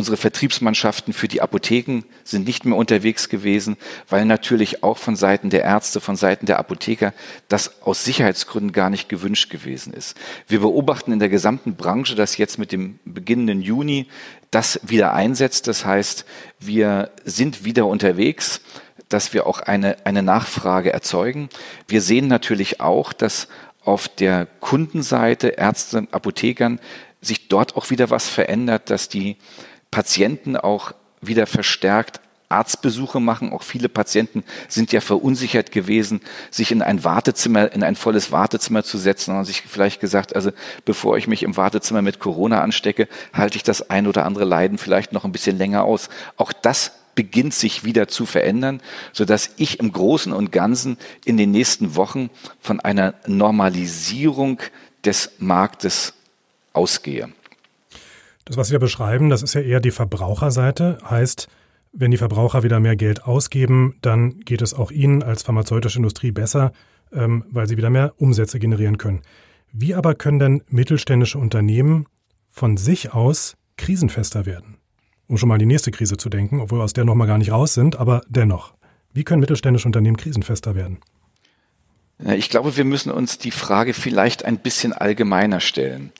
Unsere 0.00 0.16
Vertriebsmannschaften 0.16 1.12
für 1.12 1.28
die 1.28 1.42
Apotheken 1.42 2.04
sind 2.24 2.46
nicht 2.46 2.64
mehr 2.64 2.78
unterwegs 2.78 3.28
gewesen, 3.28 3.76
weil 4.08 4.24
natürlich 4.24 4.82
auch 4.82 4.96
von 4.96 5.14
Seiten 5.14 5.50
der 5.50 5.62
Ärzte, 5.62 6.00
von 6.00 6.16
Seiten 6.16 6.46
der 6.46 6.58
Apotheker 6.58 7.12
das 7.48 7.82
aus 7.82 8.02
Sicherheitsgründen 8.02 8.72
gar 8.72 8.88
nicht 8.88 9.10
gewünscht 9.10 9.50
gewesen 9.50 9.92
ist. 9.92 10.16
Wir 10.48 10.60
beobachten 10.60 11.12
in 11.12 11.18
der 11.18 11.28
gesamten 11.28 11.74
Branche, 11.76 12.14
dass 12.14 12.38
jetzt 12.38 12.58
mit 12.58 12.72
dem 12.72 12.98
beginnenden 13.04 13.60
Juni 13.60 14.06
das 14.50 14.80
wieder 14.82 15.12
einsetzt. 15.12 15.68
Das 15.68 15.84
heißt, 15.84 16.24
wir 16.58 17.10
sind 17.26 17.66
wieder 17.66 17.84
unterwegs, 17.84 18.62
dass 19.10 19.34
wir 19.34 19.46
auch 19.46 19.60
eine, 19.60 20.06
eine 20.06 20.22
Nachfrage 20.22 20.94
erzeugen. 20.94 21.50
Wir 21.88 22.00
sehen 22.00 22.26
natürlich 22.26 22.80
auch, 22.80 23.12
dass 23.12 23.48
auf 23.84 24.08
der 24.08 24.46
Kundenseite 24.60 25.48
Ärzte, 25.48 26.08
Apothekern 26.10 26.80
sich 27.20 27.48
dort 27.48 27.76
auch 27.76 27.90
wieder 27.90 28.08
was 28.08 28.30
verändert, 28.30 28.88
dass 28.88 29.10
die 29.10 29.36
Patienten 29.90 30.56
auch 30.56 30.92
wieder 31.20 31.46
verstärkt 31.46 32.20
Arztbesuche 32.50 33.20
machen. 33.20 33.52
Auch 33.52 33.62
viele 33.62 33.88
Patienten 33.88 34.44
sind 34.68 34.92
ja 34.92 35.00
verunsichert 35.00 35.70
gewesen, 35.70 36.20
sich 36.50 36.72
in 36.72 36.82
ein 36.82 37.04
Wartezimmer, 37.04 37.72
in 37.72 37.82
ein 37.82 37.96
volles 37.96 38.32
Wartezimmer 38.32 38.82
zu 38.82 38.98
setzen 38.98 39.36
und 39.36 39.44
sich 39.44 39.62
vielleicht 39.62 40.00
gesagt, 40.00 40.34
also 40.34 40.50
bevor 40.84 41.16
ich 41.16 41.28
mich 41.28 41.44
im 41.44 41.56
Wartezimmer 41.56 42.02
mit 42.02 42.18
Corona 42.18 42.60
anstecke, 42.60 43.08
halte 43.32 43.56
ich 43.56 43.62
das 43.62 43.88
ein 43.88 44.06
oder 44.06 44.26
andere 44.26 44.44
Leiden 44.44 44.78
vielleicht 44.78 45.12
noch 45.12 45.24
ein 45.24 45.32
bisschen 45.32 45.58
länger 45.58 45.84
aus. 45.84 46.08
Auch 46.36 46.52
das 46.52 46.92
beginnt 47.14 47.54
sich 47.54 47.84
wieder 47.84 48.08
zu 48.08 48.26
verändern, 48.26 48.80
so 49.12 49.24
dass 49.24 49.50
ich 49.56 49.78
im 49.78 49.92
Großen 49.92 50.32
und 50.32 50.50
Ganzen 50.52 50.96
in 51.24 51.36
den 51.36 51.52
nächsten 51.52 51.94
Wochen 51.94 52.30
von 52.60 52.80
einer 52.80 53.14
Normalisierung 53.26 54.60
des 55.04 55.32
Marktes 55.38 56.14
ausgehe. 56.72 57.30
Das, 58.50 58.56
was 58.56 58.72
wir 58.72 58.80
beschreiben, 58.80 59.30
das 59.30 59.44
ist 59.44 59.54
ja 59.54 59.60
eher 59.60 59.78
die 59.78 59.92
Verbraucherseite. 59.92 60.98
Heißt, 61.08 61.46
wenn 61.92 62.10
die 62.10 62.16
Verbraucher 62.16 62.64
wieder 62.64 62.80
mehr 62.80 62.96
Geld 62.96 63.22
ausgeben, 63.22 63.94
dann 64.02 64.40
geht 64.40 64.60
es 64.60 64.74
auch 64.74 64.90
ihnen 64.90 65.22
als 65.22 65.44
pharmazeutische 65.44 65.98
Industrie 65.98 66.32
besser, 66.32 66.72
ähm, 67.12 67.44
weil 67.48 67.68
sie 67.68 67.76
wieder 67.76 67.90
mehr 67.90 68.14
Umsätze 68.16 68.58
generieren 68.58 68.98
können. 68.98 69.22
Wie 69.72 69.94
aber 69.94 70.16
können 70.16 70.40
denn 70.40 70.62
mittelständische 70.68 71.38
Unternehmen 71.38 72.06
von 72.48 72.76
sich 72.76 73.14
aus 73.14 73.56
krisenfester 73.76 74.46
werden? 74.46 74.78
Um 75.28 75.38
schon 75.38 75.48
mal 75.48 75.54
an 75.54 75.60
die 75.60 75.66
nächste 75.66 75.92
Krise 75.92 76.16
zu 76.16 76.28
denken, 76.28 76.58
obwohl 76.58 76.80
wir 76.80 76.84
aus 76.84 76.92
der 76.92 77.04
noch 77.04 77.14
mal 77.14 77.26
gar 77.26 77.38
nicht 77.38 77.52
raus 77.52 77.74
sind, 77.74 78.00
aber 78.00 78.22
dennoch. 78.28 78.74
Wie 79.12 79.22
können 79.22 79.38
mittelständische 79.38 79.86
Unternehmen 79.86 80.16
krisenfester 80.16 80.74
werden? 80.74 80.98
Ich 82.18 82.50
glaube, 82.50 82.76
wir 82.76 82.84
müssen 82.84 83.12
uns 83.12 83.38
die 83.38 83.52
Frage 83.52 83.94
vielleicht 83.94 84.44
ein 84.44 84.58
bisschen 84.58 84.92
allgemeiner 84.92 85.60
stellen 85.60 86.12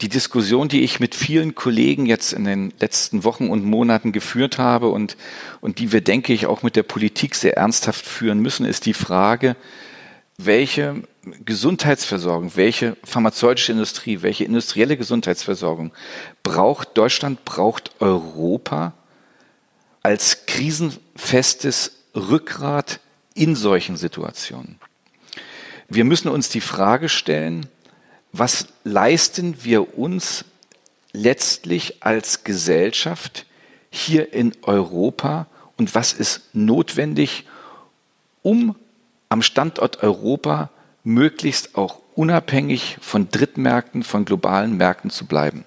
die 0.00 0.08
Diskussion, 0.08 0.68
die 0.68 0.82
ich 0.82 1.00
mit 1.00 1.14
vielen 1.14 1.54
Kollegen 1.54 2.06
jetzt 2.06 2.32
in 2.32 2.44
den 2.44 2.72
letzten 2.78 3.24
Wochen 3.24 3.48
und 3.48 3.64
Monaten 3.64 4.12
geführt 4.12 4.58
habe 4.58 4.88
und, 4.88 5.16
und 5.60 5.80
die 5.80 5.92
wir, 5.92 6.00
denke 6.00 6.32
ich, 6.32 6.46
auch 6.46 6.62
mit 6.62 6.76
der 6.76 6.84
Politik 6.84 7.34
sehr 7.34 7.56
ernsthaft 7.56 8.06
führen 8.06 8.38
müssen, 8.38 8.64
ist 8.64 8.86
die 8.86 8.94
Frage, 8.94 9.56
welche 10.36 11.02
Gesundheitsversorgung, 11.44 12.52
welche 12.54 12.96
pharmazeutische 13.02 13.72
Industrie, 13.72 14.22
welche 14.22 14.44
industrielle 14.44 14.96
Gesundheitsversorgung 14.96 15.92
braucht 16.44 16.96
Deutschland, 16.96 17.44
braucht 17.44 17.90
Europa 18.00 18.92
als 20.02 20.46
krisenfestes 20.46 22.04
Rückgrat 22.14 23.00
in 23.34 23.56
solchen 23.56 23.96
Situationen. 23.96 24.78
Wir 25.88 26.04
müssen 26.04 26.28
uns 26.28 26.48
die 26.48 26.60
Frage 26.60 27.08
stellen, 27.08 27.66
was 28.32 28.68
leisten 28.84 29.56
wir 29.62 29.98
uns 29.98 30.44
letztlich 31.12 32.02
als 32.02 32.44
Gesellschaft 32.44 33.46
hier 33.90 34.32
in 34.32 34.52
Europa 34.62 35.46
und 35.76 35.94
was 35.94 36.12
ist 36.12 36.42
notwendig, 36.52 37.46
um 38.42 38.76
am 39.28 39.42
Standort 39.42 40.02
Europa 40.02 40.70
möglichst 41.04 41.74
auch 41.76 42.00
unabhängig 42.14 42.98
von 43.00 43.28
Drittmärkten, 43.30 44.02
von 44.02 44.24
globalen 44.24 44.76
Märkten 44.76 45.10
zu 45.10 45.26
bleiben. 45.26 45.64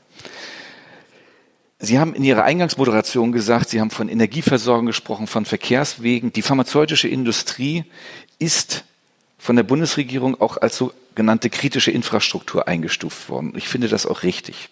Sie 1.80 1.98
haben 1.98 2.14
in 2.14 2.24
Ihrer 2.24 2.44
Eingangsmoderation 2.44 3.32
gesagt, 3.32 3.70
Sie 3.70 3.82
haben 3.82 3.90
von 3.90 4.08
Energieversorgung 4.08 4.86
gesprochen, 4.86 5.26
von 5.26 5.46
Verkehrswegen. 5.46 6.32
Die 6.32 6.44
pharmazeutische 6.44 7.08
Industrie 7.08 7.86
ist 8.38 8.84
von 9.42 9.56
der 9.56 9.64
Bundesregierung 9.64 10.40
auch 10.40 10.58
als 10.58 10.78
sogenannte 10.78 11.50
kritische 11.50 11.90
Infrastruktur 11.90 12.68
eingestuft 12.68 13.28
worden. 13.28 13.54
Ich 13.56 13.68
finde 13.68 13.88
das 13.88 14.06
auch 14.06 14.22
richtig. 14.22 14.70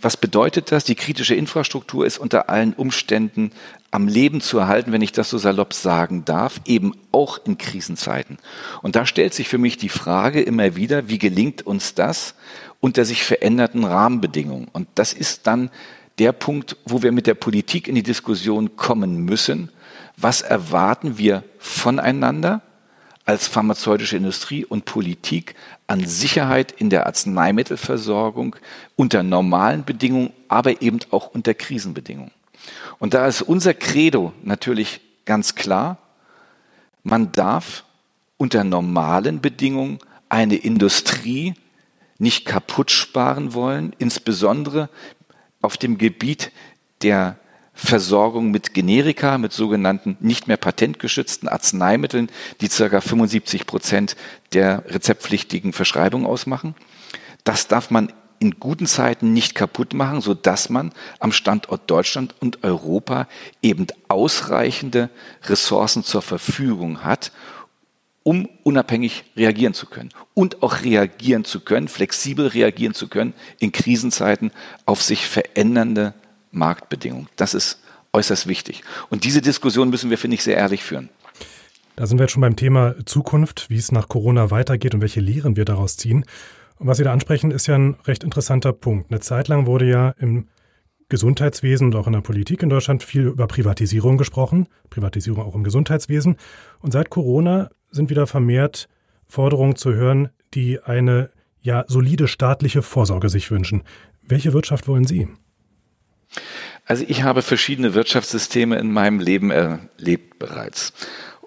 Was 0.00 0.16
bedeutet 0.16 0.72
das? 0.72 0.84
Die 0.84 0.94
kritische 0.94 1.34
Infrastruktur 1.34 2.06
ist 2.06 2.16
unter 2.16 2.48
allen 2.48 2.72
Umständen 2.72 3.52
am 3.90 4.08
Leben 4.08 4.40
zu 4.40 4.56
erhalten, 4.56 4.92
wenn 4.92 5.02
ich 5.02 5.12
das 5.12 5.28
so 5.28 5.36
salopp 5.36 5.74
sagen 5.74 6.24
darf, 6.24 6.62
eben 6.64 6.94
auch 7.12 7.44
in 7.44 7.58
Krisenzeiten. 7.58 8.38
Und 8.80 8.96
da 8.96 9.04
stellt 9.04 9.34
sich 9.34 9.50
für 9.50 9.58
mich 9.58 9.76
die 9.76 9.90
Frage 9.90 10.40
immer 10.40 10.76
wieder, 10.76 11.10
wie 11.10 11.18
gelingt 11.18 11.66
uns 11.66 11.92
das 11.94 12.34
unter 12.80 13.04
sich 13.04 13.22
veränderten 13.22 13.84
Rahmenbedingungen? 13.84 14.68
Und 14.72 14.88
das 14.94 15.12
ist 15.12 15.46
dann 15.46 15.68
der 16.18 16.32
Punkt, 16.32 16.78
wo 16.86 17.02
wir 17.02 17.12
mit 17.12 17.26
der 17.26 17.34
Politik 17.34 17.86
in 17.86 17.96
die 17.96 18.02
Diskussion 18.02 18.76
kommen 18.76 19.26
müssen. 19.26 19.70
Was 20.16 20.40
erwarten 20.40 21.18
wir 21.18 21.44
voneinander? 21.58 22.62
Als 23.30 23.46
pharmazeutische 23.46 24.16
Industrie 24.16 24.64
und 24.64 24.86
Politik 24.86 25.54
an 25.86 26.04
Sicherheit 26.04 26.72
in 26.72 26.90
der 26.90 27.06
Arzneimittelversorgung 27.06 28.56
unter 28.96 29.22
normalen 29.22 29.84
Bedingungen, 29.84 30.32
aber 30.48 30.82
eben 30.82 30.98
auch 31.12 31.28
unter 31.28 31.54
Krisenbedingungen. 31.54 32.32
Und 32.98 33.14
da 33.14 33.28
ist 33.28 33.42
unser 33.42 33.72
Credo 33.72 34.32
natürlich 34.42 35.00
ganz 35.26 35.54
klar, 35.54 35.98
man 37.04 37.30
darf 37.30 37.84
unter 38.36 38.64
normalen 38.64 39.40
Bedingungen 39.40 40.00
eine 40.28 40.56
Industrie 40.56 41.54
nicht 42.18 42.44
kaputt 42.44 42.90
sparen 42.90 43.54
wollen, 43.54 43.94
insbesondere 43.98 44.88
auf 45.62 45.76
dem 45.76 45.98
Gebiet 45.98 46.50
der 47.02 47.38
Versorgung 47.72 48.50
mit 48.50 48.74
Generika, 48.74 49.38
mit 49.38 49.52
sogenannten 49.52 50.16
nicht 50.20 50.48
mehr 50.48 50.56
patentgeschützten 50.56 51.48
Arzneimitteln, 51.48 52.30
die 52.60 52.68
ca. 52.68 53.00
75 53.00 53.66
Prozent 53.66 54.16
der 54.52 54.84
rezeptpflichtigen 54.88 55.72
Verschreibung 55.72 56.26
ausmachen. 56.26 56.74
Das 57.44 57.68
darf 57.68 57.90
man 57.90 58.12
in 58.40 58.58
guten 58.58 58.86
Zeiten 58.86 59.32
nicht 59.32 59.54
kaputt 59.54 59.92
machen, 59.92 60.20
so 60.20 60.34
dass 60.34 60.70
man 60.70 60.92
am 61.18 61.30
Standort 61.30 61.90
Deutschland 61.90 62.34
und 62.40 62.64
Europa 62.64 63.28
eben 63.62 63.86
ausreichende 64.08 65.10
Ressourcen 65.44 66.02
zur 66.02 66.22
Verfügung 66.22 67.04
hat, 67.04 67.32
um 68.22 68.48
unabhängig 68.64 69.24
reagieren 69.36 69.74
zu 69.74 69.86
können 69.86 70.10
und 70.34 70.62
auch 70.62 70.82
reagieren 70.82 71.44
zu 71.44 71.60
können, 71.60 71.88
flexibel 71.88 72.46
reagieren 72.46 72.94
zu 72.94 73.08
können 73.08 73.34
in 73.58 73.72
Krisenzeiten 73.72 74.52
auf 74.86 75.02
sich 75.02 75.26
verändernde 75.26 76.14
Marktbedingungen. 76.50 77.28
Das 77.36 77.54
ist 77.54 77.80
äußerst 78.12 78.46
wichtig. 78.46 78.82
Und 79.08 79.24
diese 79.24 79.40
Diskussion 79.40 79.90
müssen 79.90 80.10
wir, 80.10 80.18
finde 80.18 80.34
ich, 80.34 80.42
sehr 80.42 80.56
ehrlich 80.56 80.82
führen. 80.82 81.08
Da 81.96 82.06
sind 82.06 82.18
wir 82.18 82.24
jetzt 82.24 82.32
schon 82.32 82.40
beim 82.40 82.56
Thema 82.56 82.94
Zukunft, 83.04 83.68
wie 83.68 83.76
es 83.76 83.92
nach 83.92 84.08
Corona 84.08 84.50
weitergeht 84.50 84.94
und 84.94 85.00
welche 85.00 85.20
Lehren 85.20 85.56
wir 85.56 85.64
daraus 85.64 85.96
ziehen. 85.96 86.24
Und 86.78 86.86
was 86.86 86.96
Sie 86.96 87.04
da 87.04 87.12
ansprechen, 87.12 87.50
ist 87.50 87.66
ja 87.66 87.74
ein 87.74 87.96
recht 88.06 88.24
interessanter 88.24 88.72
Punkt. 88.72 89.10
Eine 89.10 89.20
Zeit 89.20 89.48
lang 89.48 89.66
wurde 89.66 89.88
ja 89.88 90.10
im 90.18 90.48
Gesundheitswesen 91.10 91.88
und 91.88 91.96
auch 91.96 92.06
in 92.06 92.14
der 92.14 92.22
Politik 92.22 92.62
in 92.62 92.70
Deutschland 92.70 93.02
viel 93.02 93.26
über 93.26 93.46
Privatisierung 93.46 94.16
gesprochen, 94.16 94.68
Privatisierung 94.88 95.44
auch 95.44 95.54
im 95.54 95.64
Gesundheitswesen. 95.64 96.36
Und 96.78 96.92
seit 96.92 97.10
Corona 97.10 97.68
sind 97.90 98.08
wieder 98.08 98.26
vermehrt 98.26 98.88
Forderungen 99.26 99.76
zu 99.76 99.92
hören, 99.92 100.30
die 100.54 100.80
eine 100.80 101.30
ja 101.60 101.84
solide 101.86 102.28
staatliche 102.28 102.80
Vorsorge 102.80 103.28
sich 103.28 103.50
wünschen. 103.50 103.82
Welche 104.22 104.52
Wirtschaft 104.52 104.88
wollen 104.88 105.04
Sie? 105.04 105.28
Also 106.84 107.04
ich 107.06 107.22
habe 107.22 107.42
verschiedene 107.42 107.94
Wirtschaftssysteme 107.94 108.78
in 108.78 108.92
meinem 108.92 109.20
Leben 109.20 109.50
erlebt 109.50 110.38
bereits. 110.38 110.92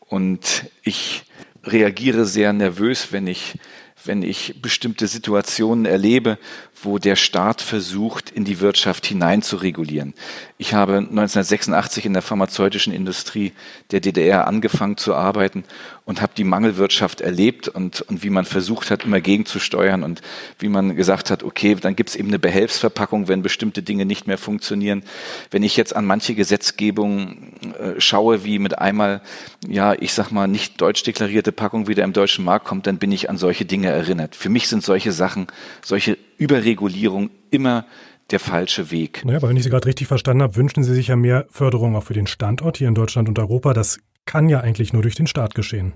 Und 0.07 0.65
ich 0.83 1.23
reagiere 1.63 2.25
sehr 2.25 2.53
nervös, 2.53 3.11
wenn 3.11 3.27
ich, 3.27 3.55
wenn 4.05 4.21
ich 4.21 4.61
bestimmte 4.61 5.07
Situationen 5.07 5.85
erlebe, 5.85 6.37
wo 6.81 6.97
der 6.97 7.15
Staat 7.15 7.61
versucht, 7.61 8.29
in 8.29 8.43
die 8.43 8.59
Wirtschaft 8.59 9.05
hinein 9.05 9.41
zu 9.41 9.57
regulieren. 9.57 10.13
Ich 10.57 10.73
habe 10.73 10.97
1986 10.97 12.05
in 12.05 12.13
der 12.13 12.21
pharmazeutischen 12.21 12.93
Industrie 12.93 13.53
der 13.91 14.01
DDR 14.01 14.47
angefangen 14.47 14.97
zu 14.97 15.15
arbeiten 15.15 15.63
und 16.05 16.21
habe 16.21 16.33
die 16.35 16.43
Mangelwirtschaft 16.43 17.21
erlebt 17.21 17.69
und, 17.69 18.01
und 18.01 18.23
wie 18.23 18.29
man 18.29 18.45
versucht 18.45 18.91
hat, 18.91 19.05
immer 19.05 19.21
gegenzusteuern 19.21 20.03
und 20.03 20.21
wie 20.59 20.67
man 20.67 20.95
gesagt 20.95 21.29
hat, 21.31 21.43
okay, 21.43 21.75
dann 21.75 21.95
gibt 21.95 22.09
es 22.09 22.15
eben 22.15 22.27
eine 22.27 22.39
Behelfsverpackung, 22.39 23.27
wenn 23.27 23.41
bestimmte 23.41 23.83
Dinge 23.83 24.05
nicht 24.05 24.27
mehr 24.27 24.37
funktionieren. 24.37 25.03
Wenn 25.51 25.63
ich 25.63 25.77
jetzt 25.77 25.95
an 25.95 26.05
manche 26.05 26.35
Gesetzgebungen 26.35 27.53
äh, 27.79 28.01
schaue, 28.01 28.43
wie 28.43 28.59
mit 28.59 28.77
einmal, 28.77 29.21
ja, 29.67 29.93
ich 29.99 30.13
sag 30.13 30.31
mal, 30.31 30.47
nicht 30.47 30.81
deutsch 30.81 31.03
deklarierte 31.03 31.51
Packung 31.51 31.87
wieder 31.87 32.03
im 32.03 32.13
deutschen 32.13 32.45
Markt 32.45 32.65
kommt, 32.65 32.87
dann 32.87 32.97
bin 32.97 33.11
ich 33.11 33.29
an 33.29 33.37
solche 33.37 33.65
Dinge 33.65 33.89
erinnert. 33.89 34.35
Für 34.35 34.49
mich 34.49 34.67
sind 34.67 34.83
solche 34.83 35.11
Sachen, 35.11 35.47
solche 35.83 36.17
Überregulierung 36.37 37.29
immer 37.49 37.85
der 38.31 38.39
falsche 38.39 38.91
Weg. 38.91 39.23
Naja, 39.25 39.37
aber 39.37 39.49
wenn 39.49 39.57
ich 39.57 39.63
Sie 39.63 39.69
gerade 39.69 39.87
richtig 39.87 40.07
verstanden 40.07 40.43
habe, 40.43 40.55
wünschen 40.55 40.83
Sie 40.83 40.93
sich 40.93 41.07
ja 41.07 41.15
mehr 41.15 41.45
Förderung 41.49 41.95
auch 41.95 42.03
für 42.03 42.13
den 42.13 42.27
Standort 42.27 42.77
hier 42.77 42.87
in 42.87 42.95
Deutschland 42.95 43.27
und 43.27 43.37
Europa. 43.39 43.73
Das 43.73 43.99
kann 44.25 44.49
ja 44.49 44.61
eigentlich 44.61 44.93
nur 44.93 45.01
durch 45.01 45.15
den 45.15 45.27
Staat 45.27 45.55
geschehen. 45.55 45.93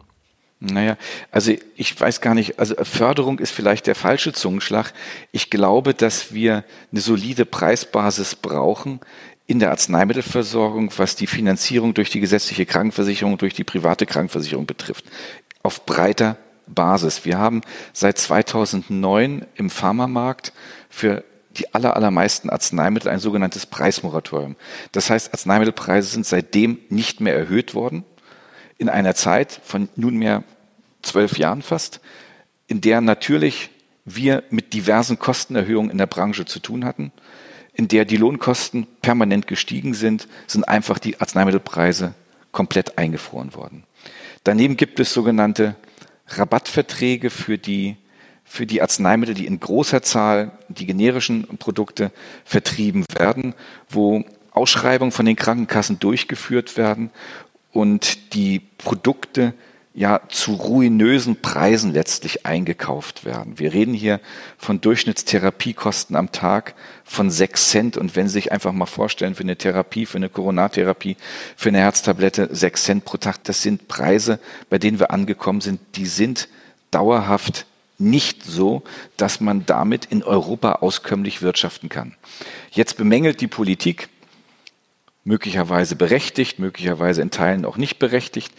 Naja, 0.60 0.98
also 1.30 1.54
ich 1.76 2.00
weiß 2.00 2.20
gar 2.20 2.34
nicht, 2.34 2.58
also 2.58 2.76
Förderung 2.84 3.38
ist 3.38 3.52
vielleicht 3.52 3.86
der 3.86 3.94
falsche 3.94 4.34
Zungenschlag. 4.34 4.92
Ich 5.32 5.52
glaube, 5.52 5.94
dass 5.94 6.34
wir 6.34 6.64
eine 6.92 7.02
solide 7.02 7.46
Preisbasis 7.46 8.36
brauchen 8.36 9.00
in 9.46 9.60
der 9.60 9.70
Arzneimittelversorgung, 9.70 10.92
was 10.98 11.16
die 11.16 11.28
Finanzierung 11.28 11.94
durch 11.94 12.10
die 12.10 12.20
gesetzliche 12.20 12.66
Krankenversicherung, 12.66 13.38
durch 13.38 13.54
die 13.54 13.64
private 13.64 14.08
Krankenversicherung 14.08 14.66
betrifft. 14.66 15.06
Auf 15.62 15.86
breiter 15.86 16.38
Basis. 16.66 17.24
Wir 17.24 17.38
haben 17.38 17.62
seit 17.94 18.18
2009 18.18 19.46
im 19.56 19.70
Pharmamarkt 19.70 20.54
für 20.90 21.24
die 21.58 21.74
aller, 21.74 21.96
allermeisten 21.96 22.50
Arzneimittel 22.50 23.10
ein 23.10 23.20
sogenanntes 23.20 23.66
Preismoratorium. 23.66 24.56
Das 24.92 25.10
heißt, 25.10 25.34
Arzneimittelpreise 25.34 26.10
sind 26.10 26.26
seitdem 26.26 26.80
nicht 26.90 27.22
mehr 27.22 27.36
erhöht 27.36 27.74
worden. 27.74 28.06
In 28.78 28.90
einer 28.90 29.16
Zeit 29.16 29.60
von 29.64 29.90
nunmehr 29.96 30.44
zwölf 31.02 31.38
Jahren 31.38 31.62
fast, 31.62 32.00
in 32.68 32.82
der 32.82 33.02
natürlich 33.02 33.70
wir 34.06 34.44
mit 34.50 34.74
diversen 34.74 35.20
Kostenerhöhungen 35.20 35.92
in 35.92 35.98
der 35.98 36.06
Branche 36.06 36.46
zu 36.46 36.60
tun 36.60 36.86
hatten, 36.86 37.12
in 37.74 37.88
der 37.88 38.06
die 38.06 38.18
Lohnkosten 38.18 38.88
permanent 39.02 39.48
gestiegen 39.48 39.94
sind, 39.94 40.28
sind 40.48 40.68
einfach 40.68 40.98
die 40.98 41.20
Arzneimittelpreise 41.20 42.14
komplett 42.52 42.98
eingefroren 42.98 43.54
worden. 43.54 43.84
Daneben 44.44 44.78
gibt 44.78 45.00
es 45.00 45.14
sogenannte 45.14 45.76
Rabattverträge 46.28 47.30
für 47.30 47.58
die, 47.58 47.98
für 48.44 48.66
die 48.66 48.82
Arzneimittel, 48.82 49.36
die 49.36 49.46
in 49.46 49.60
großer 49.60 50.02
Zahl, 50.02 50.52
die 50.70 50.86
generischen 50.86 51.46
Produkte 51.58 52.12
vertrieben 52.46 53.06
werden, 53.14 53.54
wo 53.90 54.24
Ausschreibungen 54.52 55.12
von 55.12 55.26
den 55.26 55.36
Krankenkassen 55.36 56.00
durchgeführt 56.00 56.78
werden 56.78 57.12
und 57.72 58.34
die 58.34 58.60
Produkte 58.78 59.54
ja 59.98 60.22
zu 60.30 60.54
ruinösen 60.54 61.42
Preisen 61.42 61.92
letztlich 61.92 62.46
eingekauft 62.46 63.26
werden. 63.26 63.58
Wir 63.58 63.74
reden 63.74 63.96
hier 63.96 64.20
von 64.60 64.80
Durchschnittstherapiekosten 64.80 66.16
am 66.16 66.32
Tag 66.32 66.76
von 67.04 67.32
sechs 67.32 67.72
Cent. 67.72 67.98
Und 67.98 68.16
wenn 68.16 68.28
Sie 68.28 68.34
sich 68.34 68.52
einfach 68.52 68.74
mal 68.74 68.86
vorstellen, 68.86 69.34
für 69.34 69.42
eine 69.42 69.56
Therapie, 69.56 70.06
für 70.06 70.18
eine 70.18 70.30
Coronartherapie, 70.30 71.18
für 71.56 71.70
eine 71.70 71.80
Herztablette 71.80 72.50
sechs 72.52 72.84
Cent 72.84 73.06
pro 73.06 73.18
Tag, 73.18 73.44
das 73.46 73.64
sind 73.64 73.88
Preise, 73.88 74.40
bei 74.70 74.78
denen 74.78 75.00
wir 75.00 75.10
angekommen 75.10 75.62
sind, 75.62 75.80
die 75.96 76.06
sind 76.06 76.48
dauerhaft 76.92 77.66
nicht 77.98 78.44
so, 78.44 78.84
dass 79.18 79.42
man 79.42 79.66
damit 79.66 80.06
in 80.06 80.22
Europa 80.22 80.74
auskömmlich 80.74 81.42
wirtschaften 81.42 81.90
kann. 81.90 82.16
Jetzt 82.70 82.98
bemängelt 82.98 83.42
die 83.42 83.48
Politik, 83.48 84.10
möglicherweise 85.28 85.98
berechtigt, 85.98 86.58
möglicherweise 86.58 87.22
in 87.22 87.32
Teilen 87.32 87.66
auch 87.66 87.76
nicht 87.76 88.00
berechtigt, 88.00 88.54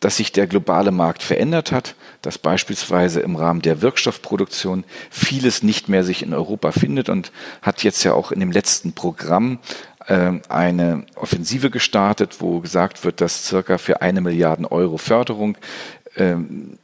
dass 0.00 0.16
sich 0.16 0.32
der 0.32 0.46
globale 0.46 0.90
Markt 0.90 1.22
verändert 1.22 1.70
hat, 1.70 1.96
dass 2.22 2.38
beispielsweise 2.38 3.20
im 3.20 3.36
Rahmen 3.36 3.60
der 3.60 3.82
Wirkstoffproduktion 3.82 4.84
vieles 5.10 5.62
nicht 5.62 5.90
mehr 5.90 6.02
sich 6.02 6.22
in 6.22 6.32
Europa 6.32 6.72
findet 6.72 7.10
und 7.10 7.30
hat 7.60 7.84
jetzt 7.84 8.02
ja 8.04 8.14
auch 8.14 8.32
in 8.32 8.40
dem 8.40 8.52
letzten 8.52 8.94
Programm 8.94 9.58
äh, 10.06 10.32
eine 10.48 11.04
Offensive 11.14 11.68
gestartet, 11.68 12.36
wo 12.40 12.60
gesagt 12.60 13.04
wird, 13.04 13.20
dass 13.20 13.46
circa 13.46 13.76
für 13.76 14.00
eine 14.00 14.22
Milliarde 14.22 14.72
Euro 14.72 14.96
Förderung 14.96 15.58
äh, 16.14 16.36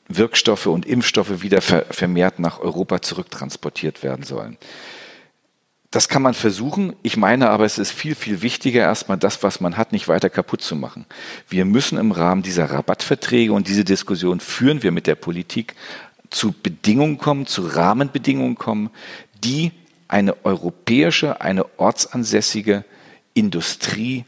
Wirkstoffe 0.08 0.66
und 0.66 0.84
Impfstoffe 0.84 1.40
wieder 1.40 1.62
vermehrt 1.62 2.40
nach 2.40 2.60
Europa 2.60 3.00
zurücktransportiert 3.00 4.02
werden 4.02 4.22
sollen. 4.22 4.58
Das 5.90 6.08
kann 6.08 6.22
man 6.22 6.34
versuchen. 6.34 6.94
Ich 7.02 7.16
meine 7.16 7.50
aber, 7.50 7.64
es 7.64 7.78
ist 7.78 7.90
viel, 7.90 8.14
viel 8.14 8.42
wichtiger, 8.42 8.82
erstmal 8.82 9.18
das, 9.18 9.42
was 9.42 9.60
man 9.60 9.76
hat, 9.76 9.92
nicht 9.92 10.06
weiter 10.06 10.30
kaputt 10.30 10.62
zu 10.62 10.76
machen. 10.76 11.04
Wir 11.48 11.64
müssen 11.64 11.98
im 11.98 12.12
Rahmen 12.12 12.42
dieser 12.42 12.70
Rabattverträge 12.70 13.52
und 13.52 13.66
diese 13.66 13.84
Diskussion 13.84 14.38
führen 14.38 14.84
wir 14.84 14.92
mit 14.92 15.08
der 15.08 15.16
Politik 15.16 15.74
zu 16.30 16.52
Bedingungen 16.52 17.18
kommen, 17.18 17.46
zu 17.46 17.62
Rahmenbedingungen 17.66 18.54
kommen, 18.54 18.90
die 19.42 19.72
eine 20.06 20.44
europäische, 20.44 21.40
eine 21.40 21.66
ortsansässige 21.78 22.84
Industrie 23.34 24.24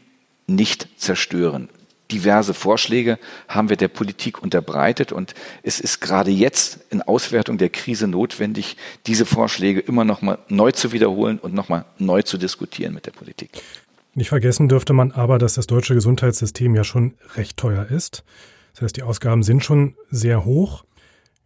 nicht 0.47 0.87
zerstören 0.97 1.69
diverse 2.13 2.53
Vorschläge 2.53 3.17
haben 3.47 3.69
wir 3.69 3.77
der 3.77 3.87
Politik 3.87 4.41
unterbreitet 4.41 5.11
und 5.11 5.33
es 5.63 5.79
ist 5.79 5.99
gerade 5.99 6.31
jetzt 6.31 6.79
in 6.91 7.01
Auswertung 7.01 7.57
der 7.57 7.69
Krise 7.69 8.07
notwendig, 8.07 8.77
diese 9.07 9.25
Vorschläge 9.25 9.79
immer 9.79 10.05
noch 10.05 10.21
mal 10.21 10.37
neu 10.47 10.71
zu 10.71 10.91
wiederholen 10.91 11.39
und 11.39 11.53
noch 11.53 11.69
mal 11.69 11.85
neu 11.97 12.21
zu 12.21 12.37
diskutieren 12.37 12.93
mit 12.93 13.05
der 13.07 13.11
Politik. 13.11 13.49
Nicht 14.13 14.29
vergessen 14.29 14.69
dürfte 14.69 14.93
man 14.93 15.11
aber, 15.11 15.39
dass 15.39 15.55
das 15.55 15.65
deutsche 15.65 15.95
Gesundheitssystem 15.95 16.75
ja 16.75 16.83
schon 16.83 17.15
recht 17.35 17.57
teuer 17.57 17.87
ist. 17.89 18.23
Das 18.73 18.83
heißt, 18.83 18.97
die 18.97 19.03
Ausgaben 19.03 19.41
sind 19.41 19.63
schon 19.63 19.95
sehr 20.11 20.45
hoch. 20.45 20.83